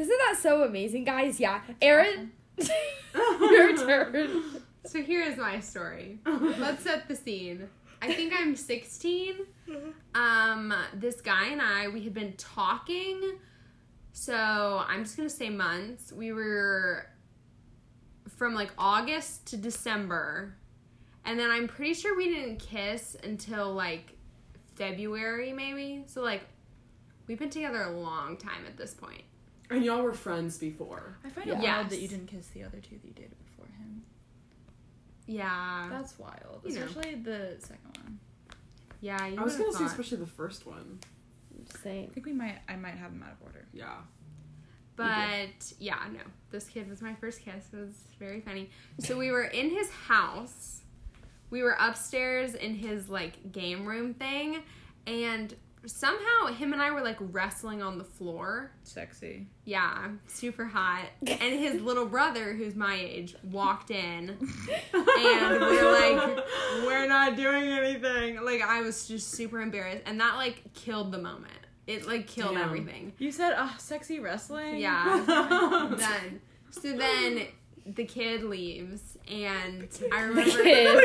[0.00, 1.38] Isn't that so amazing, guys?
[1.38, 2.32] Yeah, Aaron,
[3.14, 4.42] your turn.
[4.86, 6.18] So here's my story.
[6.24, 7.68] Let's set the scene.
[8.00, 9.36] I think I'm 16.
[10.12, 13.38] Um, this guy and I, we had been talking.
[14.12, 16.12] So I'm just gonna say months.
[16.12, 17.06] We were
[18.36, 20.56] from like August to December,
[21.24, 24.16] and then I'm pretty sure we didn't kiss until like
[24.74, 26.02] February, maybe.
[26.06, 26.42] So like,
[27.28, 29.22] We've been together a long time at this point.
[29.70, 31.16] And y'all were friends before.
[31.24, 31.54] I find Yeah.
[31.58, 34.02] it wild that you didn't kiss the other two that you dated before him.
[35.26, 35.88] Yeah.
[35.90, 36.84] That's wild, You know.
[36.86, 38.18] especially the second one.
[39.00, 39.90] yeah, you I was would've gonna say thought.
[39.90, 40.98] especially the first one.
[41.84, 42.58] I think we might.
[42.68, 43.64] I might have them out of order.
[43.72, 43.98] Yeah.
[44.96, 46.20] But yeah, no.
[46.50, 47.64] This kid was my first kiss.
[47.72, 48.70] It was very funny.
[48.98, 50.82] So we were in his house.
[51.50, 54.62] We were upstairs in his like game room thing
[55.06, 55.54] and
[55.86, 58.72] somehow him and I were like wrestling on the floor.
[58.82, 59.46] Sexy.
[59.64, 61.06] Yeah, super hot.
[61.26, 64.36] And his little brother, who's my age, walked in
[64.92, 66.44] and we're like,
[66.84, 68.44] we're not doing anything.
[68.44, 70.02] Like I was just super embarrassed.
[70.06, 71.52] And that like killed the moment.
[71.86, 72.64] It like killed Damn.
[72.64, 73.12] everything.
[73.18, 75.24] You said, "Oh, sexy wrestling." Yeah.
[75.98, 76.40] done.
[76.70, 77.46] So then
[77.94, 80.50] the kid leaves, and I remember.
[80.62, 81.00] Kid.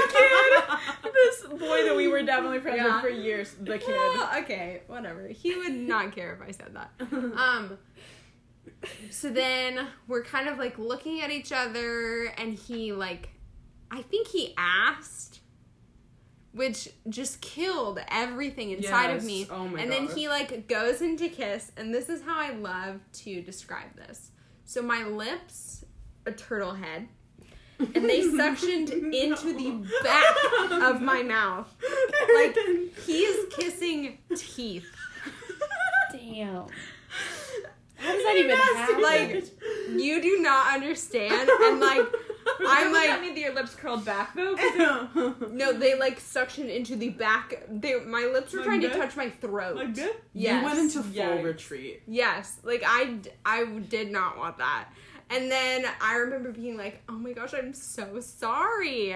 [1.13, 2.95] this boy that we were definitely friends Yeah.
[2.95, 3.55] with for years.
[3.59, 3.87] The kid.
[3.89, 5.27] Well, okay, whatever.
[5.27, 6.91] He would not care if I said that.
[7.37, 7.77] Um.
[9.09, 13.29] So then we're kind of like looking at each other, and he like,
[13.89, 15.39] I think he asked,
[16.51, 19.47] which just killed everything inside of me.
[19.49, 22.99] Oh my and then he like goes into kiss, and this is how I love
[23.23, 24.31] to describe this.
[24.65, 25.84] So my lips,
[26.25, 27.07] a turtle head,
[27.79, 30.35] and they suctioned into the back
[30.93, 31.73] of my mouth.
[32.35, 32.57] Like
[33.05, 34.87] he's kissing teeth.
[36.11, 36.65] Damn.
[37.97, 39.01] How does that even happen?
[39.01, 39.45] Like
[40.01, 41.99] you do not understand, and like
[42.67, 44.53] I'm Does that like mean that your lips curled back though?
[45.51, 47.63] no, they like suctioned into the back.
[47.69, 49.77] They my lips were Like trying to touch my throat.
[49.77, 50.15] like this?
[50.33, 50.59] Yes.
[50.61, 51.43] You went into full Yikes.
[51.43, 52.03] retreat.
[52.07, 54.89] Yes, like I I did not want that.
[55.35, 59.13] And then I remember being like, "Oh my gosh, I'm so sorry."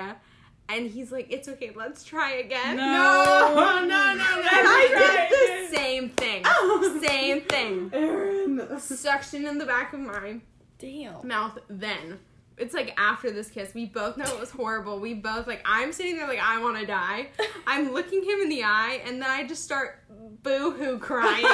[0.68, 3.54] And he's like, "It's okay, let's try again." No.
[3.56, 4.04] no, no, no.
[4.12, 4.20] And
[4.52, 6.44] I did the same thing.
[6.46, 7.00] Oh.
[7.06, 7.90] Same thing.
[7.94, 8.80] Aaron.
[8.80, 10.40] Suction in the back of my
[10.78, 11.26] Damn.
[11.26, 11.58] mouth.
[11.70, 12.20] Then
[12.58, 15.00] it's like after this kiss, we both know it was horrible.
[15.00, 17.30] We both like I'm sitting there like I want to die.
[17.68, 20.04] I'm looking him in the eye, and then I just start
[20.44, 21.46] boo hoo crying,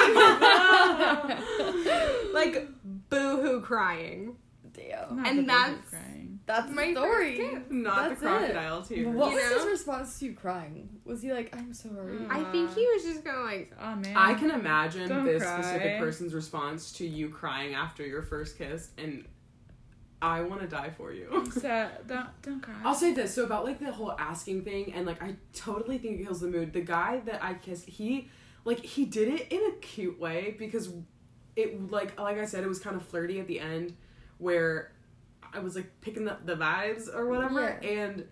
[2.34, 2.68] like
[3.08, 4.36] boo hoo crying.
[4.76, 5.16] Damn.
[5.16, 5.94] Not And that's-
[6.46, 7.36] That's My my story.
[7.38, 7.70] first.
[7.72, 9.06] Not That's the crocodile tears.
[9.08, 10.88] What You was his response to you crying?
[11.04, 12.18] Was he like, I'm sorry?
[12.18, 12.30] Hmm.
[12.30, 14.16] I think he was just gonna like Oh man.
[14.16, 15.60] I can imagine Don't this cry.
[15.60, 19.24] specific person's response to you crying after your first kiss, and
[20.22, 21.44] I want to die for you.
[21.52, 22.74] So, don't don't cry.
[22.84, 23.34] I'll say this.
[23.34, 26.48] So about like the whole asking thing, and like I totally think it kills the
[26.48, 26.72] mood.
[26.72, 28.30] The guy that I kissed, he
[28.64, 30.90] like he did it in a cute way because
[31.56, 33.94] it like like I said, it was kind of flirty at the end,
[34.38, 34.92] where
[35.52, 37.88] I was like picking up the vibes or whatever, Yeah.
[37.88, 38.24] and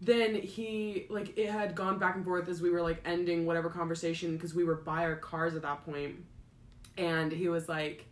[0.00, 3.68] then he like it had gone back and forth as we were like ending whatever
[3.68, 6.16] conversation because we were by our cars at that point,
[6.96, 8.04] and he was like.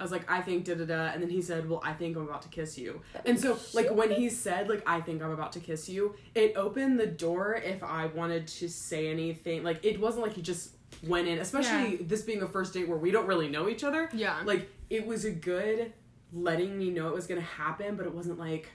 [0.00, 2.16] I was like, I think da da da, and then he said, "Well, I think
[2.16, 5.30] I'm about to kiss you." And so, like, when he said, like, I think I'm
[5.30, 9.62] about to kiss you, it opened the door if I wanted to say anything.
[9.62, 10.70] Like, it wasn't like he just
[11.06, 14.10] went in, especially this being a first date where we don't really know each other.
[14.12, 14.40] yeah.
[14.44, 15.92] Like, it was a good
[16.32, 18.70] letting me know it was gonna happen, but it wasn't like,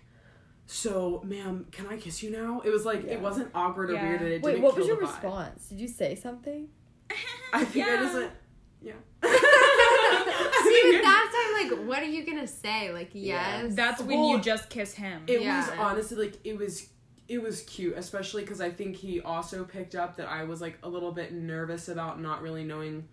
[0.66, 2.62] so, ma'am, can I kiss you now?
[2.66, 3.14] It was like, Yeah.
[3.14, 4.08] it wasn't awkward or Yeah.
[4.10, 5.70] weird, and it Wait, didn't what kill was your response?
[5.70, 6.70] Did you say something?
[7.54, 8.20] I think I just Yeah.
[8.20, 8.32] went,
[8.82, 8.94] yeah.
[9.24, 12.92] See, but that's I'm like, what are you gonna say?
[12.92, 13.64] Like, Yeah.
[13.64, 13.76] yes.
[13.76, 15.24] That's when Well, you just kiss him.
[15.28, 15.62] It Yeah.
[15.62, 16.90] was honestly like it was
[17.28, 20.78] it was cute, especially because I think he also picked up that I was like
[20.82, 23.08] a little bit nervous about not really knowing.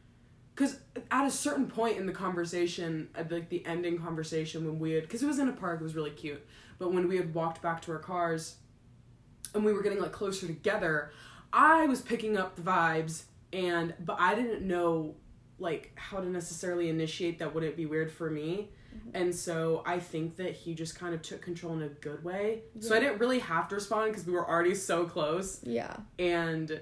[0.55, 0.79] Because
[1.11, 5.03] at a certain point in the conversation, at like the ending conversation, when we had,
[5.03, 6.47] because it was in a park, it was really cute.
[6.79, 8.57] But when we had walked back to our cars,
[9.55, 11.13] and we were getting like closer together,
[11.53, 15.17] I was picking up the vibes, and but I didn't know
[15.59, 17.55] like how to necessarily initiate that.
[17.55, 18.71] Would it be weird for me?
[18.97, 19.11] Mm-hmm.
[19.15, 22.63] And so I think that he just kind of took control in a good way.
[22.81, 25.61] So I didn't really have to respond because we were already so close.
[25.65, 25.97] Yeah.
[26.19, 26.81] And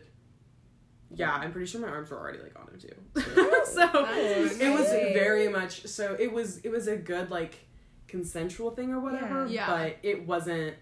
[1.15, 3.21] yeah, I'm pretty sure my arms were already like on him too.
[3.65, 7.67] so it was very much so it was it was a good like
[8.09, 9.47] consensual thing or whatever.
[9.47, 9.67] Yeah.
[9.67, 10.75] But it wasn't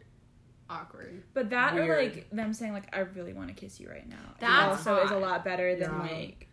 [0.69, 1.23] awkward.
[1.35, 4.35] But that or like them saying like I really want to kiss you right now.
[4.39, 6.03] That's also is a lot better than Yeah.
[6.03, 6.49] like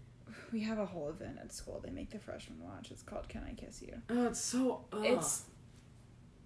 [0.52, 2.90] we have a whole event at school they make the freshmen watch.
[2.90, 3.94] It's called Can I Kiss You?
[4.10, 5.04] oh it's so ugh.
[5.04, 5.44] It's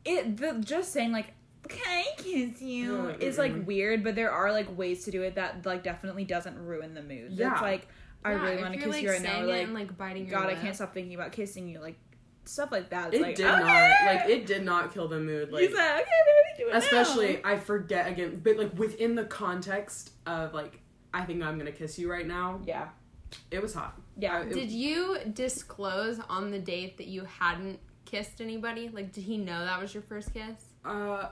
[0.05, 1.33] it the just saying like
[1.69, 5.23] can I kiss you Yeah, is like weird, but there are like ways to do
[5.23, 7.33] it that like definitely doesn't ruin the mood.
[7.33, 7.53] Yeah.
[7.53, 7.89] It's like
[8.25, 9.43] I Yeah, really want to kiss like, you right now.
[9.43, 11.81] it like, and, like biting your God, I can't stop thinking about kissing you.
[11.81, 11.99] Like
[12.47, 13.09] stuff like that.
[13.09, 13.61] It's it like did okay.
[13.63, 16.73] not like it did not kill the mood like He's like, okay, baby, do it
[16.73, 20.81] now." especially I forget again, but like within the context of like
[21.13, 22.61] I think I'm gonna kiss you right now.
[22.67, 22.89] yeah.
[23.51, 24.01] It was hot.
[24.17, 24.39] Yeah.
[24.41, 28.89] I- Did you disclose on the date that you hadn't kissed anybody?
[28.91, 30.55] Like, did he know that was your first kiss?
[30.85, 31.29] Uh,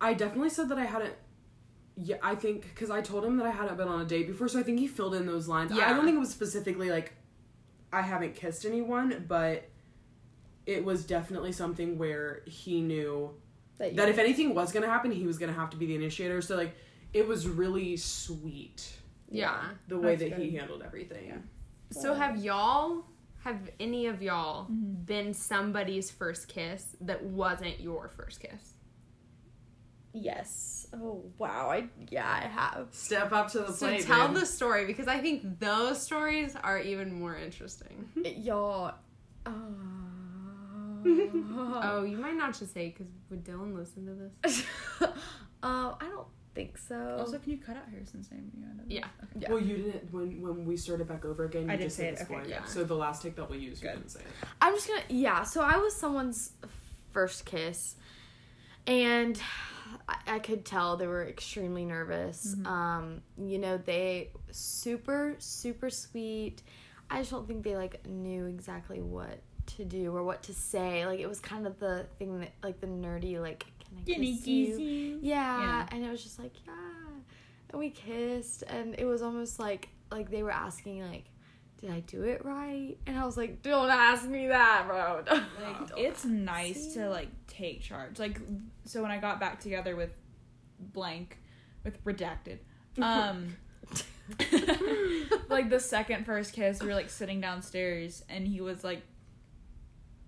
[0.00, 1.14] I definitely said that I hadn't.
[1.96, 4.48] Yeah, I think because I told him that I hadn't been on a date before,
[4.48, 5.72] so I think he filled in those lines.
[5.74, 5.88] Yeah.
[5.88, 7.14] I don't think it was specifically like
[7.92, 9.68] I haven't kissed anyone, but
[10.66, 13.30] it was definitely something where he knew
[13.78, 16.42] That, that if anything was gonna happen, he was gonna have to be the initiator.
[16.42, 16.74] So like,
[17.12, 18.92] it was really sweet
[19.30, 19.62] Yeah.
[19.88, 21.26] the way That's that he handled everything.
[21.28, 21.36] Yeah.
[21.90, 23.04] So have y'all
[23.44, 25.02] have any of y'all mm-hmm.
[25.04, 28.73] been somebody's first kiss that wasn't your first kiss?
[30.16, 30.86] Yes.
[30.94, 31.70] Oh wow.
[31.70, 32.88] I yeah I have.
[32.92, 34.04] Step up to the So plate.
[34.04, 34.36] tell babe.
[34.38, 38.08] the story because I think those stories are even more interesting.
[38.24, 38.94] Y'all.
[39.44, 39.50] Uh,
[41.06, 44.64] Oh, you might not just say because would Dylan listen to this?
[45.02, 45.10] um,
[46.00, 47.16] I don't think so.
[47.18, 48.50] Also, can you cut out Harrison's name?
[48.56, 49.06] You know, Yeah.
[49.38, 49.50] Yeah.
[49.50, 51.64] Well, you didn't when when we started back over again.
[51.66, 52.64] You I did just say said it, this okay, yeah.
[52.64, 54.48] So the last take that we'll use, you didn't say it.
[54.62, 55.42] I'm just gonna yeah.
[55.42, 56.52] So I was someone's
[57.12, 57.96] first kiss,
[58.86, 59.38] and
[60.08, 62.54] I, I could tell they were extremely nervous.
[62.66, 66.62] Um, you know, they super super sweet.
[67.10, 69.40] I just don't think they like knew exactly what
[69.76, 71.06] to do or what to say.
[71.06, 73.66] Like it was kind of the thing that like the nerdy like
[74.06, 75.18] can I kiss you?
[75.22, 75.60] Yeah.
[75.60, 75.86] Yeah.
[75.92, 76.72] and it was just like yeah,
[77.70, 81.24] and we kissed, and it was almost like like they were asking like.
[81.84, 82.96] Did I do it right?
[83.06, 85.22] And I was like, "Don't ask me that, bro."
[85.62, 88.18] Like, it's nice to like take charge.
[88.18, 88.40] Like,
[88.86, 90.08] so when I got back together with
[90.80, 91.36] blank,
[91.84, 92.60] with redacted,
[93.02, 93.54] um,
[95.50, 99.02] like the second first kiss, we were like sitting downstairs, and he was like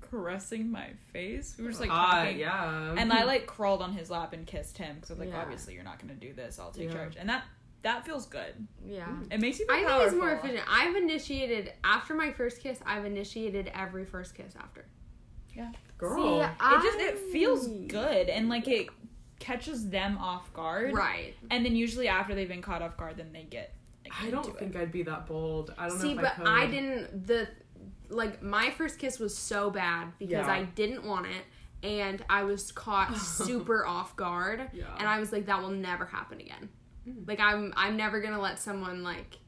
[0.03, 1.55] caressing my face.
[1.57, 2.39] We were just like Ah, talking.
[2.39, 2.95] yeah.
[2.99, 5.41] And I like crawled on his lap and kissed him because I was like, Yeah.
[5.41, 6.59] obviously you're not gonna do this.
[6.59, 6.95] I'll take Yeah.
[6.97, 7.45] charge, and that
[7.87, 8.67] that feels good.
[8.85, 9.07] yeah.
[9.07, 9.33] Mm.
[9.33, 10.63] It makes you feel I think it's more efficient.
[10.69, 12.79] I've initiated after my first kiss.
[12.85, 14.85] I've initiated every first kiss after.
[15.55, 15.71] Yeah.
[15.97, 16.41] Girl.
[16.43, 18.89] See, It just it feels good and like it
[19.39, 20.95] catches them off guard.
[20.95, 21.35] Right.
[21.51, 23.73] And then usually after they've been caught off guard, then they get.
[24.05, 24.79] Like, I don't think it.
[24.81, 25.73] I'd be that bold.
[25.79, 26.69] I don't See, know if but I could.
[26.69, 27.27] I didn't.
[27.27, 27.49] The
[28.09, 30.53] like my first kiss was so bad because Yeah.
[30.53, 31.45] I didn't want it,
[31.87, 33.17] and I was caught
[33.47, 34.85] super off guard, Yeah.
[34.99, 36.69] and I was like, that will never happen again.
[37.09, 37.27] Mm.
[37.29, 39.39] Like I'm, I'm never gonna let someone like.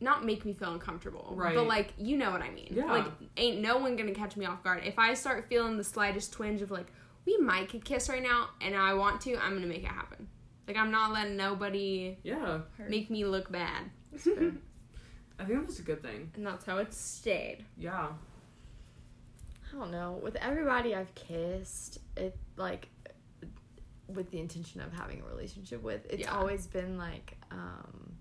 [0.00, 1.54] Not make me feel uncomfortable, Right.
[1.54, 2.68] But like, you know what I mean.
[2.70, 2.84] Yeah.
[2.86, 3.06] Like,
[3.36, 4.82] ain't no one gonna catch me off guard.
[4.84, 6.86] If I start feeling the slightest twinge of like,
[7.24, 10.28] we might could kiss right now, and I want to, I'm gonna make it happen.
[10.66, 16.02] Like, I'm not letting nobody Yeah, make me look bad, I think that's a good
[16.02, 16.30] thing.
[16.34, 17.64] and that's how it stayed.
[17.78, 18.08] Yeah.
[19.72, 20.20] I don't know.
[20.22, 22.88] With everybody I've kissed, it like
[24.08, 26.36] with the intention of having a relationship with, it's Yeah.
[26.36, 28.12] always been like um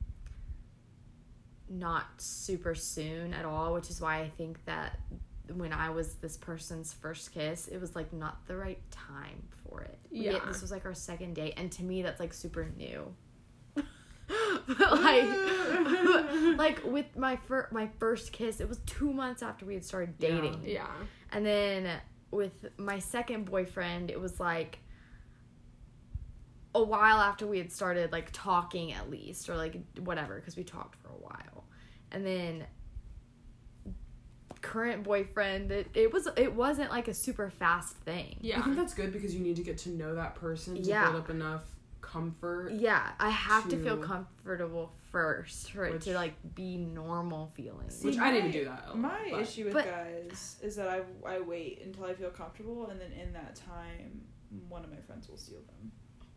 [1.70, 5.00] not super soon at all, which is why I think that
[5.54, 9.82] when I was this person's first kiss, it was like not the right time for
[9.82, 9.98] it.
[10.12, 10.40] Yeah.
[10.46, 13.14] this was like our second date, and to me, that's like super new.
[13.74, 13.86] but
[14.80, 19.84] like, like with my fir- my first kiss, it was two months after we had
[19.84, 20.30] started Yeah.
[20.30, 20.62] dating.
[20.66, 20.88] Yeah.
[21.32, 22.00] And then
[22.32, 24.80] with my second boyfriend, it was like
[26.76, 30.64] a while after we had started like talking at least or like whatever because we
[30.64, 31.66] talked for a while.
[32.12, 32.66] And then
[34.62, 38.38] current boyfriend, it, it was it wasn't like a super fast thing.
[38.42, 38.60] Yeah.
[38.60, 41.12] I think that's good because you need to get to know that person to Yeah.
[41.12, 41.64] build up enough
[42.02, 42.72] comfort.
[42.74, 48.04] Yeah, I have to feel comfortable first for it to like be normal feelings.
[48.04, 48.84] Which I didn't do that.
[48.88, 52.14] a lot, My but- issue with But- guys is that I I wait until I
[52.14, 54.22] feel comfortable, and then in that time,
[54.70, 55.92] one of my friends will steal them.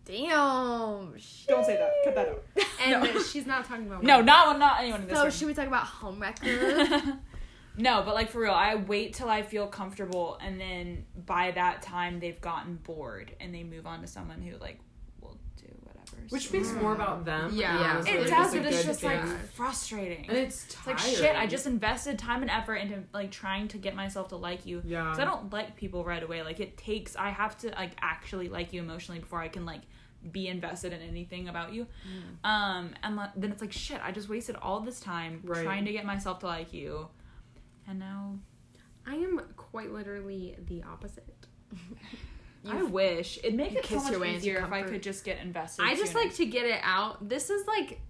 [0.07, 1.17] Damn.
[1.19, 1.49] shit.
[1.49, 1.91] Don't say that.
[2.05, 2.43] Cut that out.
[2.83, 5.33] And she's not talking about No, not not anyone in this So room.
[5.33, 7.19] should we talk about homewrecker?
[7.77, 11.83] no, but like for real, I wait till I feel comfortable, and then by that
[11.83, 14.79] time they've gotten bored, and they move on to someone who like
[15.21, 16.17] will do whatever.
[16.29, 17.51] Which speaks more about them.
[17.55, 17.81] Yeah.
[17.81, 17.91] Yeah.
[17.95, 20.29] honestly, it does, but it's good just like frustrating.
[20.29, 21.35] and it's It's like shit.
[21.35, 24.83] I just invested time and effort into like trying to get myself to like you.
[24.85, 25.03] yeah.
[25.05, 26.43] Because I don't like people right away.
[26.43, 27.17] Like it takes.
[27.17, 29.81] I have to like actually like you emotionally before I can like
[30.33, 31.87] be invested in anything about you.
[32.45, 34.01] Um, and le- then it's like shit.
[34.03, 35.65] I just wasted all this time Right.
[35.65, 37.09] trying to get myself to like you,
[37.89, 38.39] and now
[39.07, 41.25] I am quite literally the opposite.
[42.69, 45.25] I wish it'd make it so much your way into easier if I could just
[45.25, 45.85] get invested.
[45.85, 46.25] I just sooner.
[46.25, 47.29] like to get it out.
[47.29, 48.01] This is like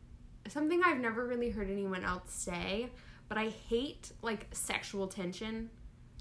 [0.49, 2.89] something I've never really heard anyone else say,
[3.29, 5.69] but I hate like sexual tension.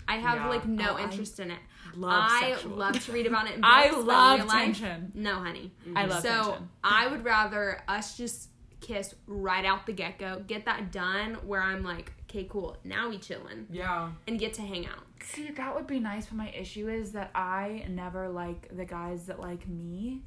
[0.08, 0.50] I have Yeah.
[0.50, 1.60] like no Oh, I interest in it.
[1.96, 2.76] Love I sexual.
[2.76, 3.60] love to read about it.
[3.64, 5.12] I books, but in love tension.
[5.16, 5.72] No, honey.
[5.96, 6.70] I love so tension.
[6.84, 8.50] I would rather us just
[8.82, 10.44] kiss right out the get go.
[10.46, 12.78] Get that done where I'm like, okay, cool.
[12.84, 14.12] Now we chilling Yeah.
[14.28, 15.04] and get to hang out.
[15.24, 19.26] See, that would be nice, but my issue is that I never like the guys
[19.26, 20.22] that like me.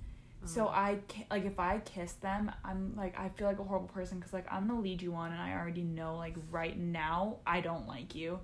[0.44, 0.70] So oh.
[0.70, 0.98] I
[1.30, 4.46] like if I kiss them, I'm like I feel like a horrible person because like
[4.50, 8.14] I'm gonna lead you on, and I already know like right now I don't like
[8.14, 8.38] you,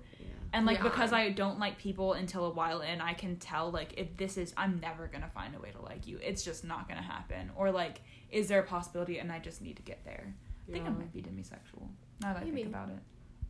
[0.55, 0.83] and like Yeah.
[0.85, 4.37] because I don't like people until a while in, I can tell like if this
[4.37, 6.17] is I'm never gonna find a way to like you.
[6.23, 7.51] It's just not gonna happen.
[7.57, 8.01] Or like,
[8.31, 10.33] is there a possibility, and I just need to get there.
[10.67, 11.87] I think I might be demisexual
[12.21, 12.99] now that I think about it.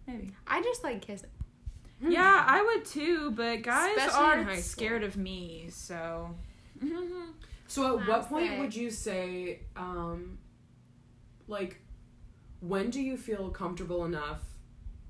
[0.07, 0.31] Maybe.
[0.47, 1.29] I just like kissing.
[2.01, 6.35] Yeah, I would too, but guys Especially are high scared of me, so.
[7.67, 10.37] So at what point would you say, um,
[11.47, 11.81] like,
[12.59, 14.43] when do you feel comfortable enough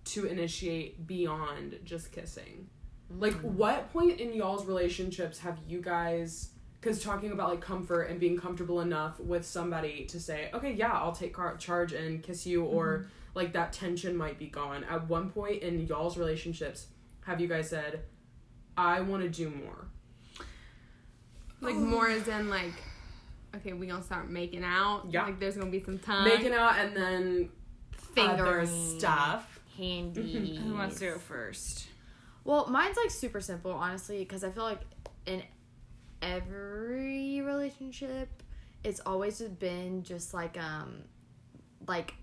[0.06, 2.68] to initiate beyond just kissing?
[3.10, 6.49] Like, what point in y'all's relationships have you guys?
[6.80, 10.91] Because talking about like comfort and being comfortable enough with somebody to say, okay, yeah,
[10.91, 13.08] I'll take car- charge and kiss you, or mm-hmm.
[13.34, 14.84] like that tension might be gone.
[14.86, 16.88] At one point in y'all's relationships,
[17.26, 18.01] have you guys said,
[18.78, 19.88] I want to do more?
[21.62, 21.80] Like oh.
[21.80, 22.74] more as in like,
[23.56, 25.06] okay, we gonna start making out.
[25.10, 25.24] Yeah.
[25.24, 26.26] Like there's gonna be some time.
[26.26, 27.49] Making out and then
[28.18, 28.99] other Fingering.
[28.99, 29.55] stuff.
[29.78, 30.55] Handy.
[30.57, 31.88] Who wants to go first?
[32.43, 34.82] Well, mine's like super simple, honestly, because I feel like
[35.26, 35.41] in
[36.21, 38.30] every relationship,
[38.84, 41.03] it's always been just like um,
[41.88, 42.13] like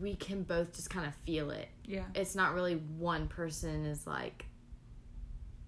[0.00, 1.68] we can both just kind of feel it.
[1.84, 2.04] Yeah.
[2.14, 4.46] It's not really one person is like,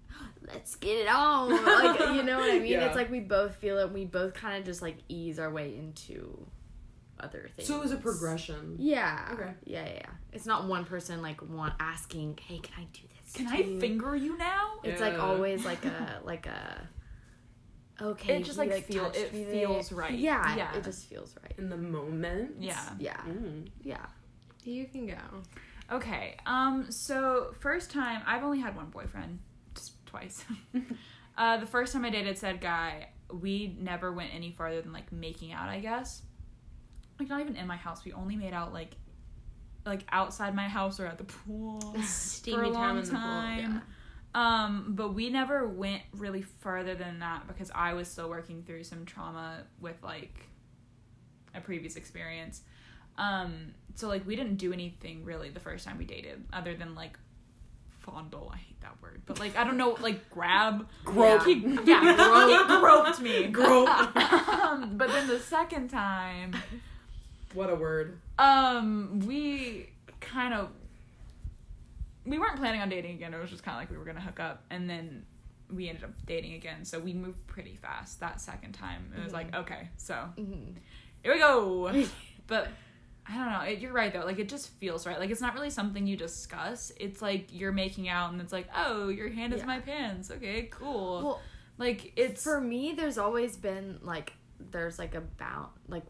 [0.47, 2.71] let's get it on, like you know what I mean.
[2.71, 2.85] Yeah.
[2.85, 3.91] It's like we both feel it.
[3.91, 6.47] We both kind of just like ease our way into
[7.19, 7.67] other things.
[7.67, 8.75] So it was a progression.
[8.79, 9.29] Yeah.
[9.33, 9.51] Okay.
[9.65, 10.09] Yeah, yeah, yeah.
[10.33, 13.57] It's not one person like one asking, "Hey, can I do this?" Can to I
[13.59, 14.79] you?" finger you now?
[14.83, 16.87] It's like always like a like a.
[18.01, 18.37] Okay.
[18.37, 20.11] It just, he, like, feel- it me feels right.
[20.11, 20.75] Yeah, Yeah.
[20.75, 21.53] It just feels right.
[21.57, 22.55] In the moment.
[22.59, 22.89] Yeah.
[22.99, 23.15] Yeah.
[23.21, 23.69] Mm.
[23.81, 24.05] Yeah.
[24.65, 25.15] You can go.
[25.91, 26.35] Okay.
[26.45, 26.91] Um.
[26.91, 29.39] So first time I've only had one boyfriend,
[29.75, 30.43] just twice.
[31.37, 35.11] uh, the first time I dated said guy, we never went any farther than like
[35.11, 35.69] making out.
[35.69, 36.21] I guess.
[37.19, 38.03] Like not even in my house.
[38.03, 38.95] We only made out like,
[39.85, 43.11] like outside my house or at the pool for a Steamy time long in the
[43.11, 43.19] pool.
[43.19, 43.81] time.
[44.33, 48.83] Um, but we never went really further than that because I was still working through
[48.83, 50.49] some trauma with like
[51.53, 52.61] a previous experience.
[53.17, 56.95] Um, so like we didn't do anything really the first time we dated other than
[56.95, 57.17] like
[58.01, 58.51] fondle.
[58.53, 61.45] I hate that word, but like I don't know, like grab, Grope.
[61.45, 61.53] He,
[61.85, 63.47] yeah, grope, he groped me.
[63.47, 63.87] Grope.
[64.17, 66.55] um, but then the second time,
[67.55, 68.19] What a word.
[68.37, 69.89] um, we
[70.21, 70.69] kind of
[72.25, 73.33] we weren't planning on dating again.
[73.33, 75.25] It was just kind of like we were gonna hook up, and then
[75.71, 76.85] we ended up dating again.
[76.85, 79.11] So we moved pretty fast that second time.
[79.17, 80.77] It was like okay, so Mm-hmm.
[81.23, 81.91] here we go.
[82.47, 82.67] but
[83.27, 83.61] I don't know.
[83.61, 84.25] It, you're right though.
[84.25, 85.19] Like it just feels right.
[85.19, 86.91] Like it's not really something you discuss.
[86.99, 89.65] It's like you're making out, and it's like, oh, your hand is Yeah.
[89.65, 90.29] my pants.
[90.31, 91.23] Okay, cool.
[91.23, 91.41] Well,
[91.77, 94.33] like it's for me, there's always been like
[94.71, 96.03] there's like a bound like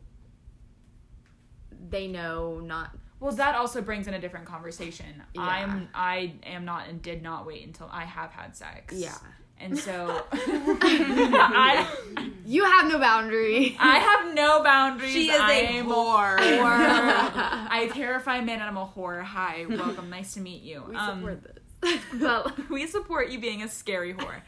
[1.89, 5.23] they know not Well, that also brings in a different conversation.
[5.33, 5.41] Yeah.
[5.41, 8.93] I'm I am not and did not wait until I have had sex.
[8.95, 9.15] yeah.
[9.57, 11.88] And so I
[12.45, 13.75] You have no boundary.
[13.79, 15.11] I have no boundaries.
[15.13, 15.43] She is a
[15.79, 16.38] I'm whore.
[16.39, 17.67] whore.
[17.69, 19.23] I terrify men and I'm a whore.
[19.23, 20.09] Hi, welcome.
[20.09, 20.83] Nice to meet you.
[20.88, 21.43] we Um, support
[21.81, 22.21] this.
[22.21, 24.41] well, we support you being a scary whore.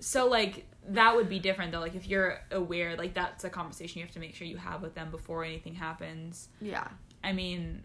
[0.00, 1.80] So like that would be different though.
[1.80, 4.82] Like if you're aware, like that's a conversation you have to make sure you have
[4.82, 6.48] with them before anything happens.
[6.60, 6.88] yeah.
[7.24, 7.84] I mean,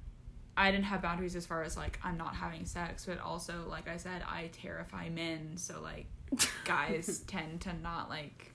[0.55, 3.87] I didn't have boundaries as far as like I'm not having sex, but also like
[3.87, 6.07] I said, I terrify men, so like
[6.65, 8.51] guys tend to not like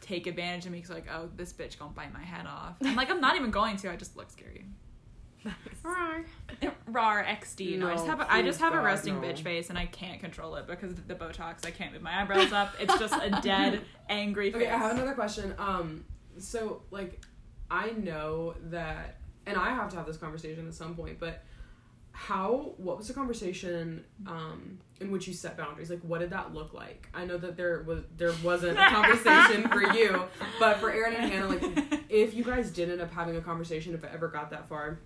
[0.00, 2.76] take advantage of me because like oh this bitch gonna bite my head off.
[2.80, 3.90] And like I'm not even going to.
[3.90, 4.64] I just look scary.
[5.82, 6.24] Rar
[6.86, 7.78] Rar XD.
[7.78, 9.26] No, I just No, have a, I just please have a God, resting no.
[9.26, 11.66] bitch face and I can't control it because of the Botox.
[11.66, 12.74] I can't move my eyebrows up.
[12.80, 14.62] It's just a dead angry face.
[14.62, 15.54] Okay, I have another question.
[15.58, 16.04] Um,
[16.38, 17.22] so like,
[17.70, 21.18] I know that, and I have to have this conversation at some point.
[21.20, 21.42] But
[22.12, 22.72] how?
[22.78, 25.88] What was the conversation um, in which you set boundaries?
[25.90, 27.08] Like, what did that look like?
[27.14, 30.22] I know that there was there wasn't a conversation for you,
[30.58, 31.62] but for Aaron and Hannah, like,
[32.08, 34.98] if you guys did end up having a conversation, if it ever got that far.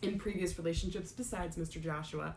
[0.00, 1.82] In previous relationships, besides Mr.
[1.82, 2.36] Joshua,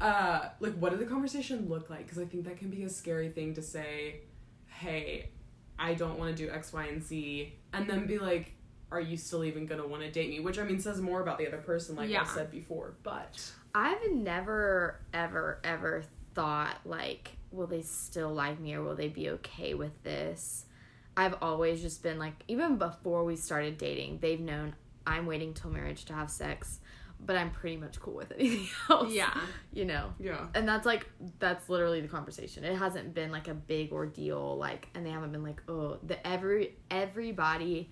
[0.00, 2.04] uh, like what did the conversation look like?
[2.06, 4.20] Because I think that can be a scary thing to say.
[4.66, 5.30] Hey,
[5.78, 8.52] I don't want to do X, Y, and Z, and then be like,
[8.92, 10.40] are you still even gonna want to date me?
[10.40, 12.22] Which I mean says more about the other person, like Yeah.
[12.22, 12.94] I said before.
[13.02, 16.04] But I've never, ever, ever
[16.34, 20.64] thought like, will they still like me or will they be okay with this?
[21.16, 24.74] I've always just been like, even before we started dating, they've known
[25.06, 26.78] I'm waiting till marriage to have sex,
[27.24, 29.12] but I'm pretty much cool with anything else.
[29.12, 29.32] Yeah.
[29.72, 30.12] You know.
[30.18, 30.46] Yeah.
[30.54, 31.06] And that's like
[31.38, 32.64] that's literally the conversation.
[32.64, 36.24] It hasn't been like a big ordeal like and they haven't been like, "Oh, the
[36.26, 37.90] every everybody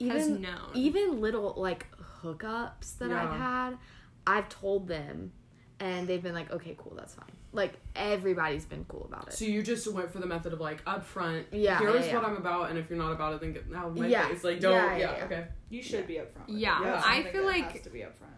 [0.00, 0.70] Has even known.
[0.74, 1.86] even little like
[2.22, 3.78] hookups that I've had,
[4.26, 5.32] I've told them
[5.78, 9.32] and they've been like, "Okay, cool, that's fine." Like everybody's been cool about it.
[9.32, 11.46] So you just went for the method of like upfront.
[11.50, 12.28] Yeah, Here's yeah, what yeah.
[12.28, 14.28] I'm about, and if you're not about it, then get out of my Yeah.
[14.28, 14.44] face.
[14.44, 14.72] Like don't.
[14.72, 14.98] Yeah, Yeah.
[14.98, 15.24] yeah, yeah.
[15.24, 15.46] Okay.
[15.70, 16.46] You should be upfront.
[16.46, 18.28] with Yeah, I feel like- has to be upfront.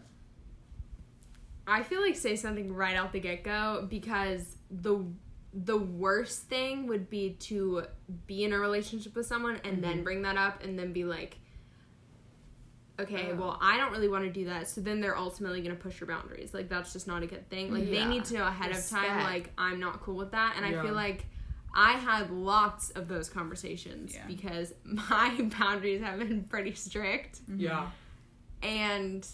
[1.65, 5.05] I feel like say something right out the get go because the
[5.53, 7.83] the worst thing would be to
[8.25, 10.03] be in a relationship with someone and then mm-hmm.
[10.03, 11.37] bring that up and then be like
[12.99, 13.35] okay Oh.
[13.35, 14.67] well i don't really want to do that.
[14.67, 16.53] So then they're ultimately going to push your boundaries.
[16.53, 17.71] Like that's just not a good thing.
[17.71, 20.55] Like they need to know ahead of time like i'm not cool with that.
[20.57, 21.25] And i feel like
[21.75, 24.25] i had lots of those conversations Yeah.
[24.27, 27.41] because my boundaries have been pretty strict.
[27.47, 27.87] Yeah.
[28.63, 29.27] and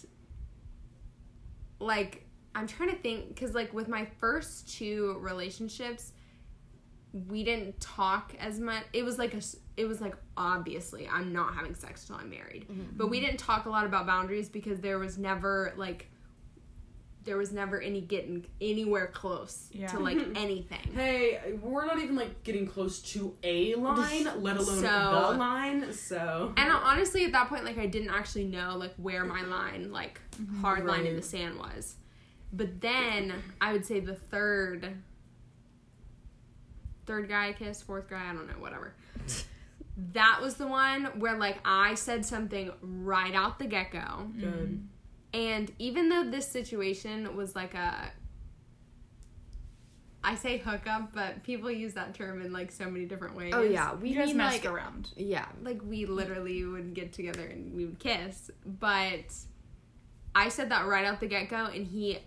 [1.80, 2.24] like
[2.54, 6.12] i'm trying to think because like with my first two relationships
[7.12, 8.84] we didn't talk as much.
[8.92, 9.42] It was like a
[9.76, 12.66] it was like obviously i'm not having sex till i'm married.
[12.70, 12.96] Mm-hmm.
[12.96, 16.09] But we didn't talk a lot about boundaries because there was never like
[17.24, 19.88] there was never any getting anywhere close Yeah.
[19.88, 24.80] to like anything Hey, we're not even like getting close to a line, let alone
[24.80, 25.92] So- the line.
[25.92, 26.52] So.
[26.56, 29.92] And uh, honestly, at that point, like I didn't actually know like where my line,
[29.92, 30.60] like mm-hmm.
[30.60, 31.96] hard line in the sand was.
[32.52, 34.96] But then I would say the third,
[37.06, 38.94] third guy I kissed, fourth guy, I don't know, whatever.
[40.12, 44.88] that was the one where like I said something right out the get go, Good.
[45.32, 48.12] And even though this situation was like a
[50.22, 53.52] I say hookup, but people use that term in like so many different ways.
[53.56, 55.08] oh yeah, we just guys mean messed like around.
[55.16, 55.46] yeah.
[55.62, 59.24] like we literally would get together and we would kiss but
[60.34, 62.18] i said that right out the get-go and he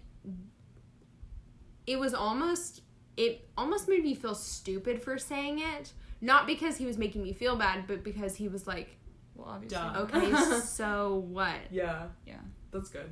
[1.87, 2.81] it was almost
[3.15, 7.31] it almost made me feel stupid for saying it not because he was making me
[7.31, 8.97] feel bad but because he was like
[9.35, 9.77] Well, obviously.
[9.77, 9.99] Duh.
[10.01, 12.07] okay so what Yeah.
[12.25, 12.39] Yeah.
[12.73, 13.09] That's good.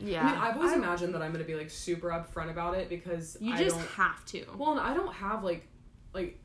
[0.00, 0.22] Yeah.
[0.22, 3.36] I mean, I've always imagined that I'm gonna be like super upfront about it because
[3.40, 3.88] you I just don't.
[3.88, 5.66] have to Well, and I don't have like,
[6.12, 6.38] like,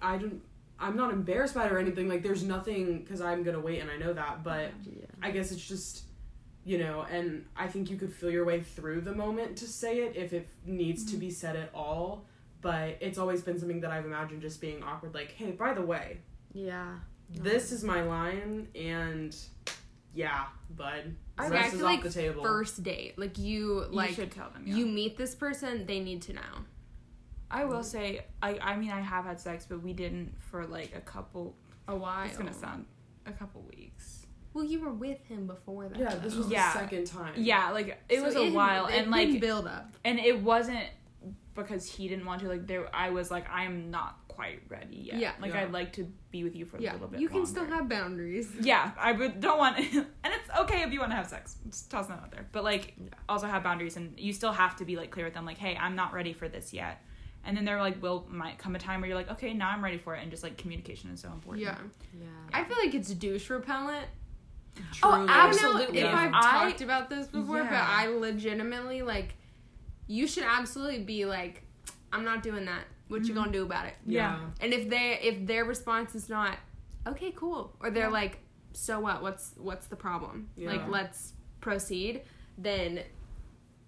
[0.00, 0.40] I don't.
[0.80, 2.08] I'm not embarrassed by it or anything.
[2.08, 4.44] Like, there's nothing because I'm gonna wait, and I know that.
[4.44, 5.06] But yeah.
[5.20, 6.04] I guess it's just,
[6.64, 9.98] you know, and I think you could feel your way through the moment to say
[9.98, 11.20] it if it needs to mm-hmm.
[11.20, 12.24] be said at all.
[12.60, 15.14] But it's always been something that I've imagined just being awkward.
[15.14, 16.18] Like, hey, by the way,
[16.52, 16.96] Yeah.
[17.30, 19.36] this is my line, and
[20.22, 22.42] yeah, bud, Okay, I rest feel is like off the table.
[22.42, 24.64] first date like you like you should tell them.
[24.66, 24.76] Yeah.
[24.76, 26.54] you meet this person they need to know
[27.50, 28.06] I will say,
[28.42, 31.54] I I mean, I have had sex, but we didn't for like a couple.
[31.86, 32.84] a while It's gonna sound
[33.24, 34.26] a couple weeks.
[34.54, 36.72] well you were with him before that yeah, this was Yeah.
[36.72, 37.32] the second time.
[37.36, 40.88] Yeah, like it So was a while, it and like, build up and it wasn't
[41.54, 42.48] because he didn't want to.
[42.48, 45.18] Like there, I was like, I am not quite ready yet.
[45.18, 45.32] Yeah.
[45.40, 45.62] like Yeah.
[45.62, 47.18] I'd like to be with you for a little bit.
[47.20, 50.06] you can still have boundaries Yeah, I would don't want, and
[50.38, 51.56] it's okay if you want to have sex.
[51.68, 52.46] Just toss that out there.
[52.52, 53.08] But like, Yeah.
[53.28, 55.44] also have boundaries, and you still have to be like clear with them.
[55.44, 57.02] Like, hey, I'm not ready for this yet.
[57.44, 59.82] And then there like will might come a time where you're like, okay, now I'm
[59.82, 61.64] ready for it, and just like communication is so important.
[61.66, 61.76] yeah
[62.14, 62.26] Yeah.
[62.52, 64.06] I feel like it's douche repellent.
[64.76, 65.16] Oh, I Truly.
[65.16, 65.98] don't know Absolutely.
[65.98, 69.34] if If I've I- talked about this before, but I legitimately like.
[70.10, 71.64] You should absolutely be like,
[72.12, 72.84] I'm not doing that.
[73.08, 73.34] What you mm-hmm.
[73.34, 73.94] gonna do about it?
[74.06, 74.38] Yeah.
[74.60, 76.58] And if they if their response is not,
[77.06, 78.10] okay, cool, or they're Yeah.
[78.10, 78.38] like,
[78.72, 79.22] so what?
[79.22, 80.50] What's what's the problem?
[80.56, 80.70] Yeah.
[80.70, 82.22] Like, let's proceed.
[82.56, 83.00] Then,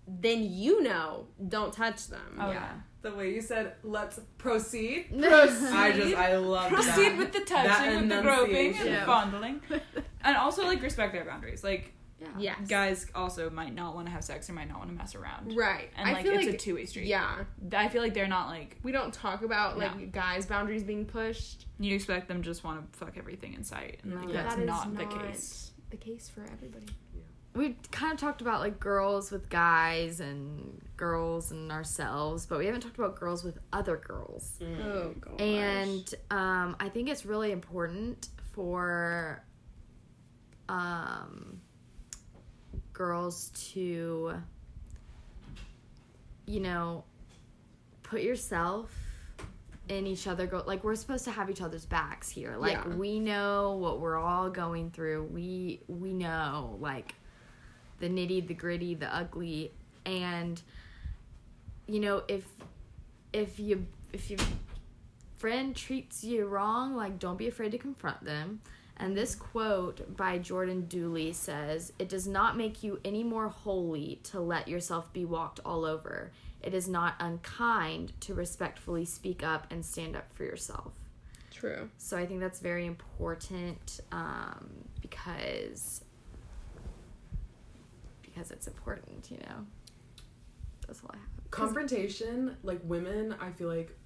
[0.06, 2.38] then you know, don't touch them.
[2.40, 2.54] Oh Yeah.
[2.54, 2.72] yeah.
[3.02, 5.66] The way you said, "Let's proceed." Proceed.
[5.72, 7.18] I just, I love Proceed that.
[7.18, 9.62] with the That touching, with the groping, and fondling,
[10.22, 11.64] and also like respect their boundaries.
[11.64, 12.28] Like Yeah.
[12.38, 12.68] Yes.
[12.68, 15.56] guys also might not want to have sex or might not want to mess around,
[15.56, 15.90] Right.
[15.96, 17.06] and I like feel it's like a two way street.
[17.06, 17.44] yeah.
[17.72, 20.06] I feel like they're not like We don't talk about like No.
[20.06, 21.66] guys' boundaries being pushed.
[21.78, 24.32] you expect them just want to fuck everything in sight, and like No.
[24.34, 25.72] that's That is not, the case.
[25.90, 26.86] The case for everybody.
[27.54, 32.66] we kind of talked about like girls with guys and girls and ourselves, but we
[32.66, 34.60] haven't talked about girls with other girls.
[34.62, 35.40] Oh god.
[35.40, 39.42] And um, I think it's really important for
[40.68, 41.60] um,
[43.00, 44.34] girls to,
[46.44, 47.02] you know,
[48.02, 48.94] put yourself
[49.88, 50.46] in each other.
[50.46, 52.56] Go like we're supposed to have each other's backs here.
[52.58, 52.88] Like Yeah.
[52.88, 55.30] we know what we're all going through.
[55.32, 57.14] We we know like
[58.00, 59.72] the nitty, the gritty, the ugly,
[60.04, 60.60] and
[61.86, 62.44] you know if
[63.32, 64.40] if you if your
[65.36, 68.60] friend treats you wrong, like don't be afraid to confront them.
[69.00, 74.20] And this quote by Jordan Dooley says, It does not make you any more holy
[74.24, 76.32] to let yourself be walked all over.
[76.62, 80.92] It is not unkind to respectfully speak up and stand up for yourself.
[81.50, 81.88] True.
[81.96, 84.68] So I think that's very important um,
[85.00, 86.04] because
[88.22, 89.66] because it's important, you know.
[90.86, 91.50] That's all I have.
[91.50, 93.96] confrontation like women i feel like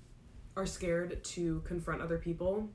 [0.57, 2.69] are scared to confront other people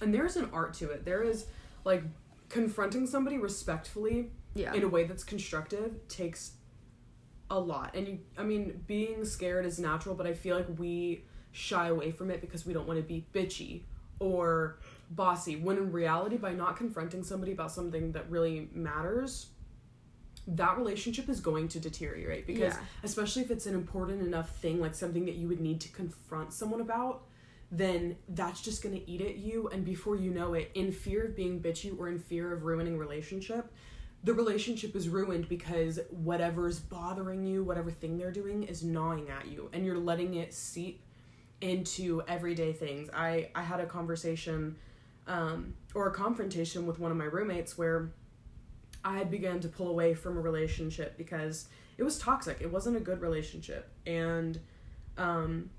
[0.00, 1.46] and there's an art to it there is
[1.84, 2.02] like
[2.48, 4.72] confronting somebody respectfully yeah.
[4.72, 6.52] in a way that's constructive takes
[7.50, 11.22] a lot and you i mean being scared is natural but i feel like we
[11.52, 13.82] shy away from it because we don't want to be bitchy
[14.18, 14.78] or
[15.10, 19.46] bossy when in reality by not confronting somebody about something that really matters
[20.48, 22.80] that relationship is going to deteriorate because Yeah.
[23.02, 26.52] especially if it's an important enough thing like something that you would need to confront
[26.52, 27.24] someone about
[27.70, 31.24] then that's just going to eat at you and before you know it in fear
[31.24, 33.72] of being bitchy or in fear of ruining relationship
[34.24, 39.48] the relationship is ruined because whatever's bothering you whatever thing they're doing is gnawing at
[39.48, 41.02] you and you're letting it seep
[41.60, 44.76] into everyday things i i had a conversation
[45.26, 48.12] um, or a confrontation with one of my roommates where
[49.04, 52.58] I had begun to pull away from a relationship because it was toxic.
[52.60, 53.90] It wasn't a good relationship.
[54.06, 54.58] And
[55.16, 55.70] um,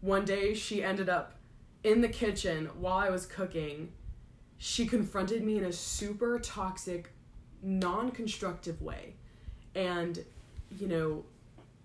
[0.00, 1.34] one day she ended up
[1.82, 3.92] in the kitchen while I was cooking.
[4.58, 7.12] She confronted me in a super toxic,
[7.62, 9.14] non constructive way.
[9.74, 10.24] And,
[10.70, 11.24] you know,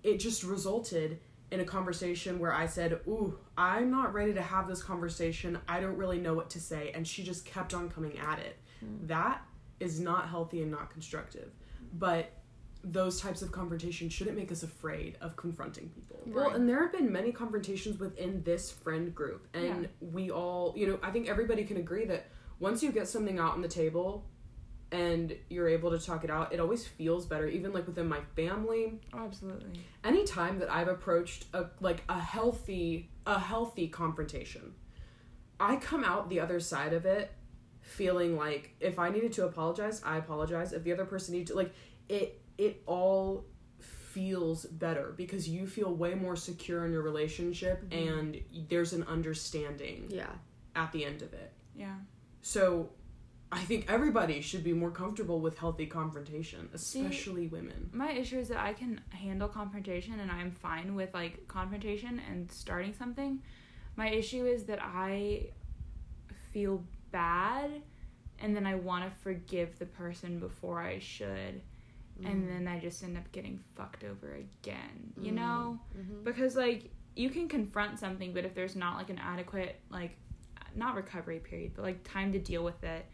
[0.04, 1.20] it just resulted
[1.52, 5.60] in a conversation where I said, Ooh, I'm not ready to have this conversation.
[5.68, 6.92] I don't really know what to say.
[6.96, 8.58] And she just kept on coming at it.
[8.80, 9.08] Hmm.
[9.08, 9.46] That
[9.80, 11.52] is not healthy and not constructive.
[11.94, 12.32] But
[12.84, 16.20] those types of confrontations shouldn't make us afraid of confronting people.
[16.26, 19.88] Well, and there have been many confrontations within this friend group, and Yeah.
[20.02, 22.26] we all, you know, I think everybody can agree that
[22.60, 24.26] once you get something out on the table
[24.92, 27.48] and you're able to talk it out, it always feels better.
[27.48, 29.80] Even like within my family, Oh, absolutely.
[30.04, 34.76] anytime that I've approached a like a healthy a healthy confrontation,
[35.60, 37.32] I come out the other side of it
[37.80, 40.74] feeling like if I needed to apologize, I apologize.
[40.74, 41.74] If the other person needed to like
[42.10, 43.46] it it all
[43.80, 48.20] feels better because you feel way more secure in your relationship mm-hmm.
[48.20, 50.28] and there's an understanding yeah.
[50.76, 51.52] at the end of it.
[51.76, 51.96] Yeah.
[52.42, 52.90] So
[53.52, 57.90] I think everybody should be more comfortable with healthy confrontation, especially women.
[57.92, 62.52] My issue is that I can handle confrontation and I'm fine with like confrontation and
[62.52, 63.42] starting something.
[63.96, 65.48] My issue is that I
[66.52, 67.72] feel bad
[68.40, 71.62] and then I want to forgive the person before I should.
[72.26, 75.80] And then I just end up getting fucked over again, you know?
[75.98, 76.24] Mm-hmm.
[76.24, 80.18] Because like you can confront something, but if there's not like an adequate like
[80.76, 83.06] not recovery period, but like time to deal with it,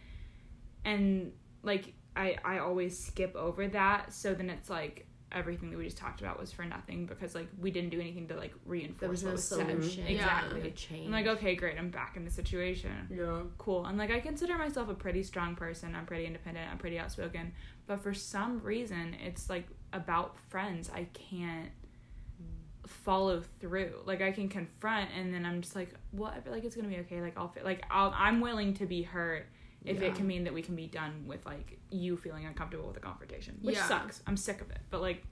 [0.85, 1.31] and
[1.63, 5.97] like I I always skip over that, so then it's like everything that we just
[5.97, 9.09] talked about was for nothing because like we didn't do anything to like reinforce There
[9.09, 9.67] was what no was said.
[9.67, 10.07] Mm-hmm.
[10.07, 10.61] Exactly.
[10.63, 11.05] No change.
[11.05, 13.41] I'm like, okay, great, I'm back in the situation Yeah.
[13.57, 13.85] cool.
[13.85, 15.95] And like I consider myself a pretty strong person.
[15.95, 16.69] I'm pretty independent.
[16.71, 17.53] I'm pretty outspoken.
[17.89, 20.91] But for some reason, it's like about friends.
[20.93, 21.71] I can't
[22.85, 23.93] follow through.
[24.05, 26.87] Like I can confront, and then I'm just like, well, I feel like it's gonna
[26.87, 27.19] be okay.
[27.19, 29.47] Like I'll feel like I'll, I'm willing to be hurt
[29.85, 30.09] if Yeah.
[30.09, 32.99] it can mean that we can be done with like you feeling uncomfortable with a
[32.99, 33.87] confrontation, which Yeah.
[33.87, 34.21] sucks.
[34.27, 34.79] I'm sick of it.
[34.91, 35.23] But like,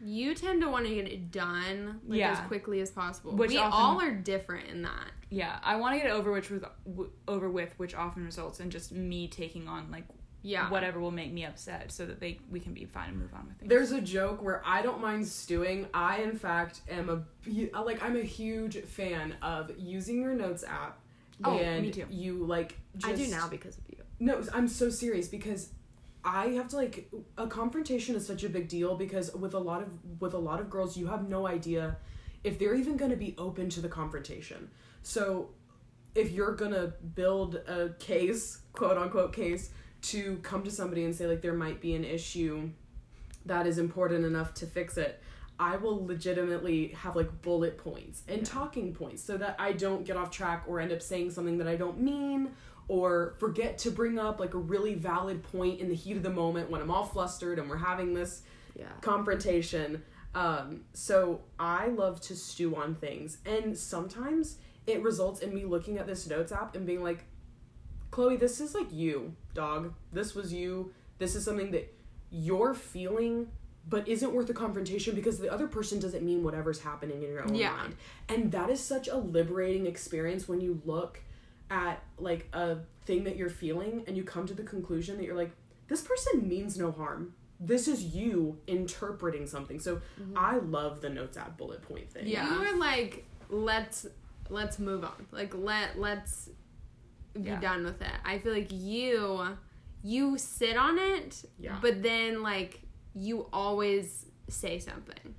[0.00, 2.32] You tend to want to get it done like Yeah.
[2.32, 3.36] as quickly as possible.
[3.36, 5.12] Which we often- all are different in that.
[5.30, 8.58] yeah, I want to get it over, which with w- over with, which often results
[8.58, 10.06] in just me taking on like
[10.48, 10.70] Yeah.
[10.70, 13.46] whatever will make me upset, so that they we can be fine and move on
[13.46, 13.68] with things.
[13.68, 15.86] There's a joke where I don't mind stewing.
[15.92, 21.00] I, in fact, am a like I'm a huge fan of using your notes app.
[21.44, 22.06] Oh, and me too.
[22.10, 23.98] You like I do now because of you.
[24.20, 25.70] No, I'm so serious because
[26.24, 29.82] I have to like a confrontation is such a big deal because with a lot
[29.82, 29.88] of
[30.20, 31.96] with a lot of girls you have no idea
[32.42, 34.70] if they're even going to be open to the confrontation.
[35.02, 35.50] So
[36.14, 39.70] if you're going to build a case, quote unquote case
[40.02, 42.70] to come to somebody and say like there might be an issue
[43.46, 45.22] that is important enough to fix it.
[45.60, 50.16] I will legitimately have like bullet points and talking points so that I don't get
[50.16, 52.52] off track or end up saying something that I don't mean
[52.86, 56.30] or forget to bring up like a really valid point in the heat of the
[56.30, 58.42] moment when I'm all flustered and we're having this
[58.76, 58.86] Yeah.
[59.00, 60.02] confrontation.
[60.34, 65.98] Um, so I love to stew on things, and sometimes it results in me looking
[65.98, 67.24] at this notes app and being like,
[68.18, 69.94] Chloe, this is like you, dog.
[70.12, 70.92] This was you.
[71.18, 71.94] This is something that
[72.32, 73.46] you're feeling,
[73.88, 77.44] but isn't worth a confrontation because the other person doesn't mean whatever's happening in your
[77.44, 77.76] own Yeah.
[77.76, 77.94] mind.
[78.28, 81.20] And that is such a liberating experience when you look
[81.70, 85.36] at like a thing that you're feeling and you come to the conclusion that you're
[85.36, 85.52] like
[85.86, 90.32] this person means no harm this is you interpreting something so mm-hmm.
[90.34, 94.06] i love the notes app bullet point thing You were like, let's
[94.50, 95.26] let's move on.
[95.30, 96.48] Like let let's
[97.42, 97.60] be Yeah.
[97.60, 98.12] done with it.
[98.24, 99.56] I feel like you
[100.02, 101.78] you sit on it, Yeah.
[101.82, 102.80] but then like
[103.14, 105.34] you always say something.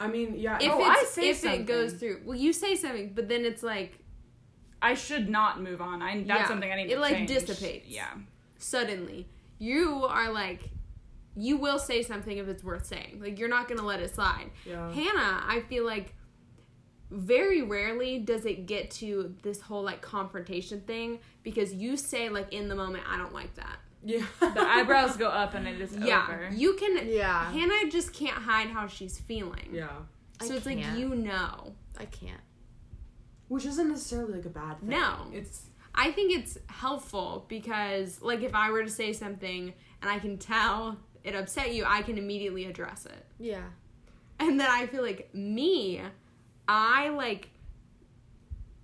[0.00, 3.12] i mean yeah If Oh, I say if it goes through, well, you say something,
[3.14, 3.98] but then it's like
[4.80, 6.02] I should not move on.
[6.02, 6.48] I that's Yeah.
[6.48, 6.92] something I need to say.
[6.92, 7.28] It, to like, change.
[7.28, 7.88] dissipates.
[7.88, 8.12] Yeah.
[8.58, 10.70] suddenly you are like
[11.36, 13.20] you will say something if it's worth saying.
[13.20, 14.50] Like you're not gonna let it slide.
[14.64, 16.14] yeah Hannah, I feel like
[17.10, 22.52] very rarely does it get to this whole like confrontation thing because you say like
[22.52, 23.78] in the moment, I don't like that.
[24.04, 26.50] yeah The eyebrows go up and it is Yeah, over.
[26.54, 27.08] you can.
[27.08, 27.50] Yeah.
[27.50, 29.68] Hannah just can't hide how she's feeling.
[29.72, 29.88] yeah
[30.42, 30.98] So I it's like can't.
[30.98, 31.72] you know.
[31.98, 32.40] I can't.
[33.48, 35.26] which isn't necessarily like a bad thing No.
[35.32, 35.62] it's
[35.94, 40.38] I think it's helpful because like if I were to say something and I can
[40.38, 43.26] tell it upset you, I can immediately address it.
[43.40, 43.64] Yeah.
[44.38, 46.00] And then I feel like me,
[46.68, 47.48] I like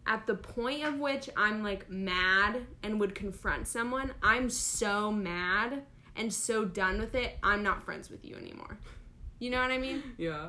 [0.06, 5.82] at the point of which I'm like mad and would confront someone, I'm so mad
[6.16, 8.78] and so done with it, I'm not friends with you anymore.
[9.38, 10.02] You know what I mean?
[10.18, 10.48] yeah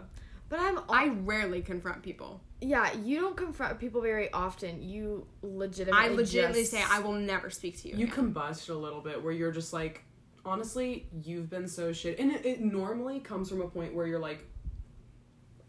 [0.50, 0.80] But I'm.
[0.90, 2.42] I rarely confront people.
[2.62, 2.94] yeah.
[2.94, 4.82] You don't confront people very often.
[4.84, 6.06] You legitimately.
[6.06, 7.96] I legitimately just- say I will never speak to you.
[7.98, 8.34] you again.
[8.34, 10.04] combust a little bit where you're just like
[10.46, 14.20] honestly you've been so shit and it, it normally comes from a point where you're
[14.20, 14.46] like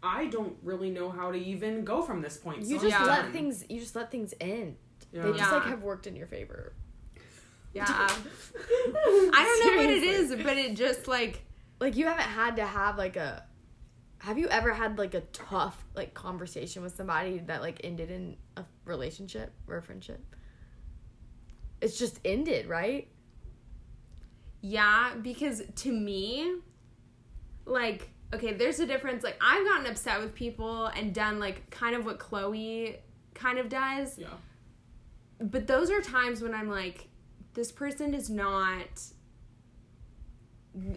[0.03, 3.05] i don't really know how to even go from this point You so just Yeah.
[3.05, 3.65] let things.
[3.69, 4.77] You just let things end.
[5.11, 5.23] yeah.
[5.23, 5.57] They just Yeah.
[5.57, 6.73] like have worked in your favor.
[7.73, 7.85] Yeah.
[8.09, 11.41] Um, I don't know what it is, but it just like
[11.79, 13.43] Like you haven't had to have like a.
[14.19, 18.37] Have you ever had like a tough like conversation with somebody that like ended in
[18.55, 20.23] a relationship or a friendship?
[21.81, 23.07] It's just ended, right?
[24.61, 26.55] Yeah, because to me,
[27.65, 29.23] like, okay, there's a difference.
[29.23, 32.97] Like, I've gotten upset with people and done, like, kind of what Chloe
[33.33, 34.17] kind of does.
[34.17, 34.27] yeah
[35.39, 37.07] But those are times when I'm like,
[37.53, 39.01] this person is not.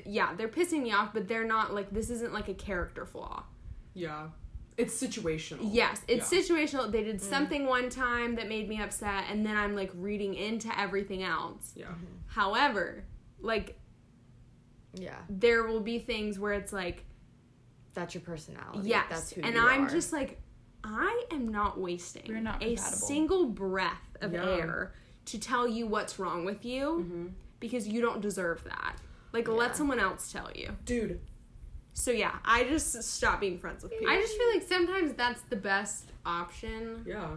[0.04, 3.44] Yeah, they're pissing me off, but they're not, like, this isn't, like, a character flaw.
[3.94, 4.28] yeah
[4.76, 6.38] it's situational Yes, it's Yeah.
[6.40, 6.90] situational.
[6.90, 7.20] They did mm.
[7.20, 11.72] something one time that made me upset, and then I'm, like, reading into everything else.
[11.76, 11.92] yeah
[12.28, 13.04] However,
[13.40, 13.78] like,
[14.94, 17.04] Yeah, there will be things where it's like,
[17.94, 18.88] that's your personality.
[18.88, 19.90] Yes, that's who and you I'm are.
[19.90, 20.38] just like,
[20.84, 23.06] I am not wasting not a compatible.
[23.06, 24.44] single breath of Yeah.
[24.44, 24.92] air
[25.26, 27.26] to tell you what's wrong with you hmm
[27.60, 28.96] because you don't deserve that.
[29.34, 29.52] Like, Yeah.
[29.54, 30.76] let someone else tell you.
[30.84, 31.20] dude
[31.92, 34.08] So yeah, I just stop being friends with people.
[34.08, 37.36] I just feel like sometimes that's the best option yeah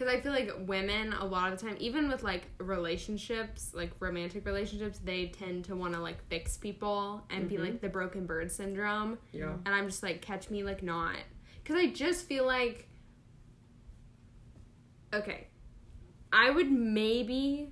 [0.00, 3.90] because I feel like women a lot of the time, even with like relationships, like
[4.00, 7.60] romantic relationships, they tend to want to like fix people and be Mhm.
[7.64, 9.18] like the broken bird syndrome.
[9.32, 11.16] yeah and I'm just like, catch me like not.
[11.62, 12.88] Because I just feel like,
[15.12, 15.48] okay,
[16.32, 17.70] I would maybe.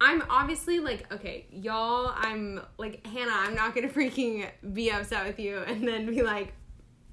[0.00, 5.38] I'm obviously like, okay, y'all, I'm like, Hannah, I'm not gonna freaking be upset with
[5.38, 6.54] you and then be like,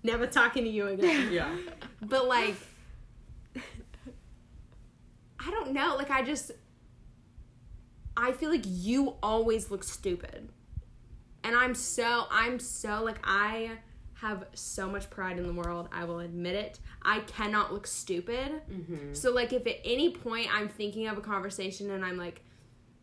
[0.02, 1.32] never talking to you again.
[1.32, 1.56] yeah
[2.02, 2.56] But like,
[5.46, 5.96] I don't know.
[5.96, 6.52] Like, I just,
[8.16, 10.50] I feel like you always look stupid,
[11.44, 13.72] and I'm so, I'm so like, I
[14.16, 15.90] have so much pride in the world.
[15.92, 16.80] I will admit it.
[17.02, 18.62] I cannot look stupid.
[18.68, 22.42] hmm So like, if at any point I'm thinking of a conversation and I'm like,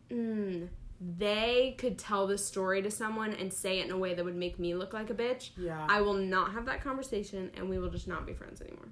[0.09, 0.65] hmm.
[1.01, 4.35] They could tell this story to someone and say it in a way that would
[4.35, 5.51] make me look like a bitch.
[5.57, 8.89] yeah I will not have that conversation and we will just not be friends anymore.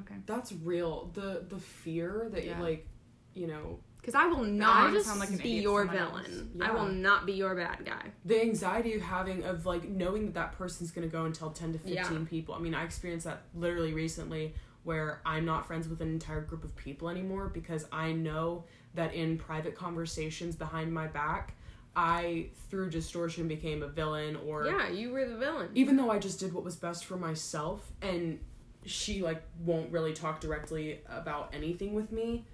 [0.00, 0.14] Okay.
[0.26, 2.58] that's real the the fear that Yeah.
[2.58, 2.86] you like
[3.34, 6.50] you know Because I will not just sound like be your villain.
[6.56, 6.68] Yeah.
[6.68, 8.10] I will not be your bad guy.
[8.24, 11.72] the anxiety you're having of like knowing that that person's gonna go and tell 10
[11.74, 12.18] to 15 Yeah.
[12.28, 14.54] people i mean i experienced that literally recently
[14.84, 19.14] where i'm not friends with an entire group of people anymore because i know that
[19.14, 21.54] in private conversations behind my back
[21.94, 25.68] i through distortion became a villain or Yeah, you were the villain.
[25.74, 28.40] even though i just did what was best for myself and
[28.84, 32.44] she like won't really talk directly about anything with me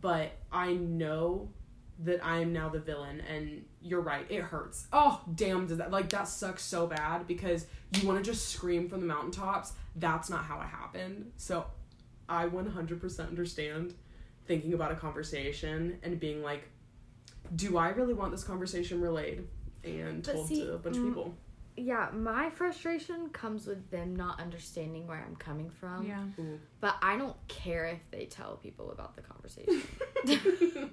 [0.00, 1.48] but i know
[1.98, 4.86] that i am now the villain and you're right it hurts.
[4.92, 8.88] Oh damn does that like that sucks so bad because you want to just scream
[8.88, 9.72] from the mountaintops.
[9.94, 11.30] That's not how it happened.
[11.36, 11.66] So
[12.28, 13.94] i 100% understand
[14.46, 16.68] thinking about a conversation and being like
[17.54, 19.46] do i really want this conversation relayed?
[19.84, 21.34] And But told see, to a bunch of mm, people
[21.76, 26.06] yeah, my frustration comes with them not understanding where I'm coming from.
[26.06, 26.22] Yeah.
[26.80, 29.82] But I don't care if they tell people about the conversation.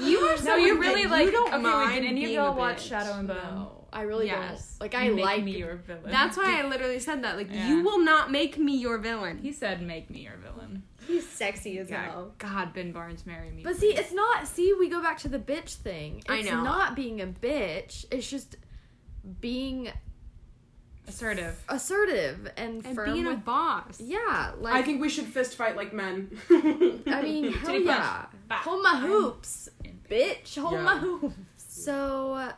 [0.00, 1.26] You are No, someone you really like.
[1.26, 2.86] You don't okay, mind wait, did any of y'all watch.
[2.86, 3.36] Shadow and Bone?
[3.36, 4.76] no, I really Yes.
[4.78, 4.84] don't.
[4.84, 6.10] Like I Make like me your villain.
[6.10, 7.36] That's why I literally said that.
[7.36, 7.68] Like, Yeah.
[7.68, 9.38] you will not make me your villain.
[9.38, 12.24] he said, "Make me your villain." He's sexy as Yeah.
[12.38, 13.62] God, Ben Barnes, marry me.
[13.62, 14.46] But see, it's not.
[14.46, 16.18] See, we go back to the bitch thing.
[16.18, 16.62] It's I know.
[16.62, 18.04] not being a bitch.
[18.10, 18.56] It's just
[19.40, 19.90] being
[21.08, 21.56] assertive.
[21.68, 24.00] assertive and, And firm being a with- boss.
[24.00, 26.30] yeah, like I think we should fist fight like men.
[26.50, 28.26] I mean, hell yeah.
[28.50, 29.68] Hold my hoops,
[30.10, 30.58] bitch.
[30.58, 30.82] Hold Yeah.
[30.82, 31.34] my hoops.
[31.56, 32.52] So, uh,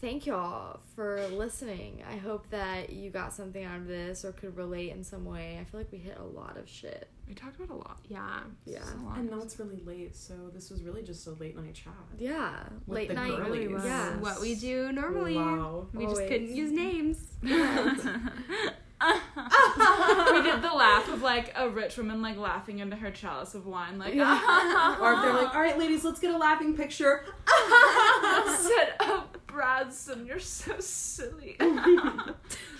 [0.00, 2.02] thank y'all for listening.
[2.08, 5.58] I hope that you got something out of this or could relate in some way.
[5.60, 7.08] I feel like we hit a lot of shit.
[7.28, 7.98] We talked about a lot.
[8.08, 8.40] Yeah.
[8.64, 8.80] Yeah.
[9.04, 9.18] Lot.
[9.18, 11.92] and now it's really late, so this was really just a late night chat.
[12.18, 12.54] Yeah.
[12.86, 13.36] Late the night.
[13.36, 13.70] girlies.
[13.84, 14.16] Yeah.
[14.16, 15.36] What we do normally.
[15.36, 15.88] Wow.
[15.92, 17.18] We just couldn't use names.
[19.00, 23.66] we did the laugh of like a rich woman like laughing into her chalice of
[23.66, 27.24] wine, like Or if they're like, all right, ladies, let's get a laughing picture.
[27.46, 31.56] said, "Oh, Bradson, you're so silly."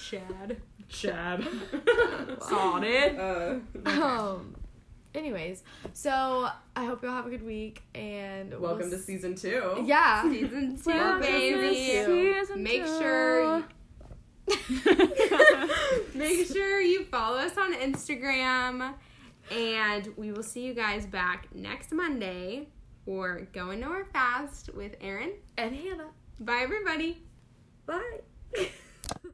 [0.01, 0.61] Chad.
[0.89, 1.47] Chad.
[2.41, 3.19] Saw it.
[3.19, 4.55] Uh, Um.
[5.15, 5.63] Anyways,
[5.95, 9.83] so I hope y'all have a good week and we'll welcome to season two.
[9.85, 10.23] Yeah.
[10.23, 12.05] Season two, baby.
[12.05, 13.65] season Make sure
[16.15, 18.95] make sure you follow us on Instagram
[19.51, 22.69] and we will see you guys back next Monday
[23.05, 25.33] for Going Nowhere Fast with Erin.
[25.57, 26.11] And Hannah.
[26.41, 27.23] Bye everybody.
[27.87, 28.21] Bye.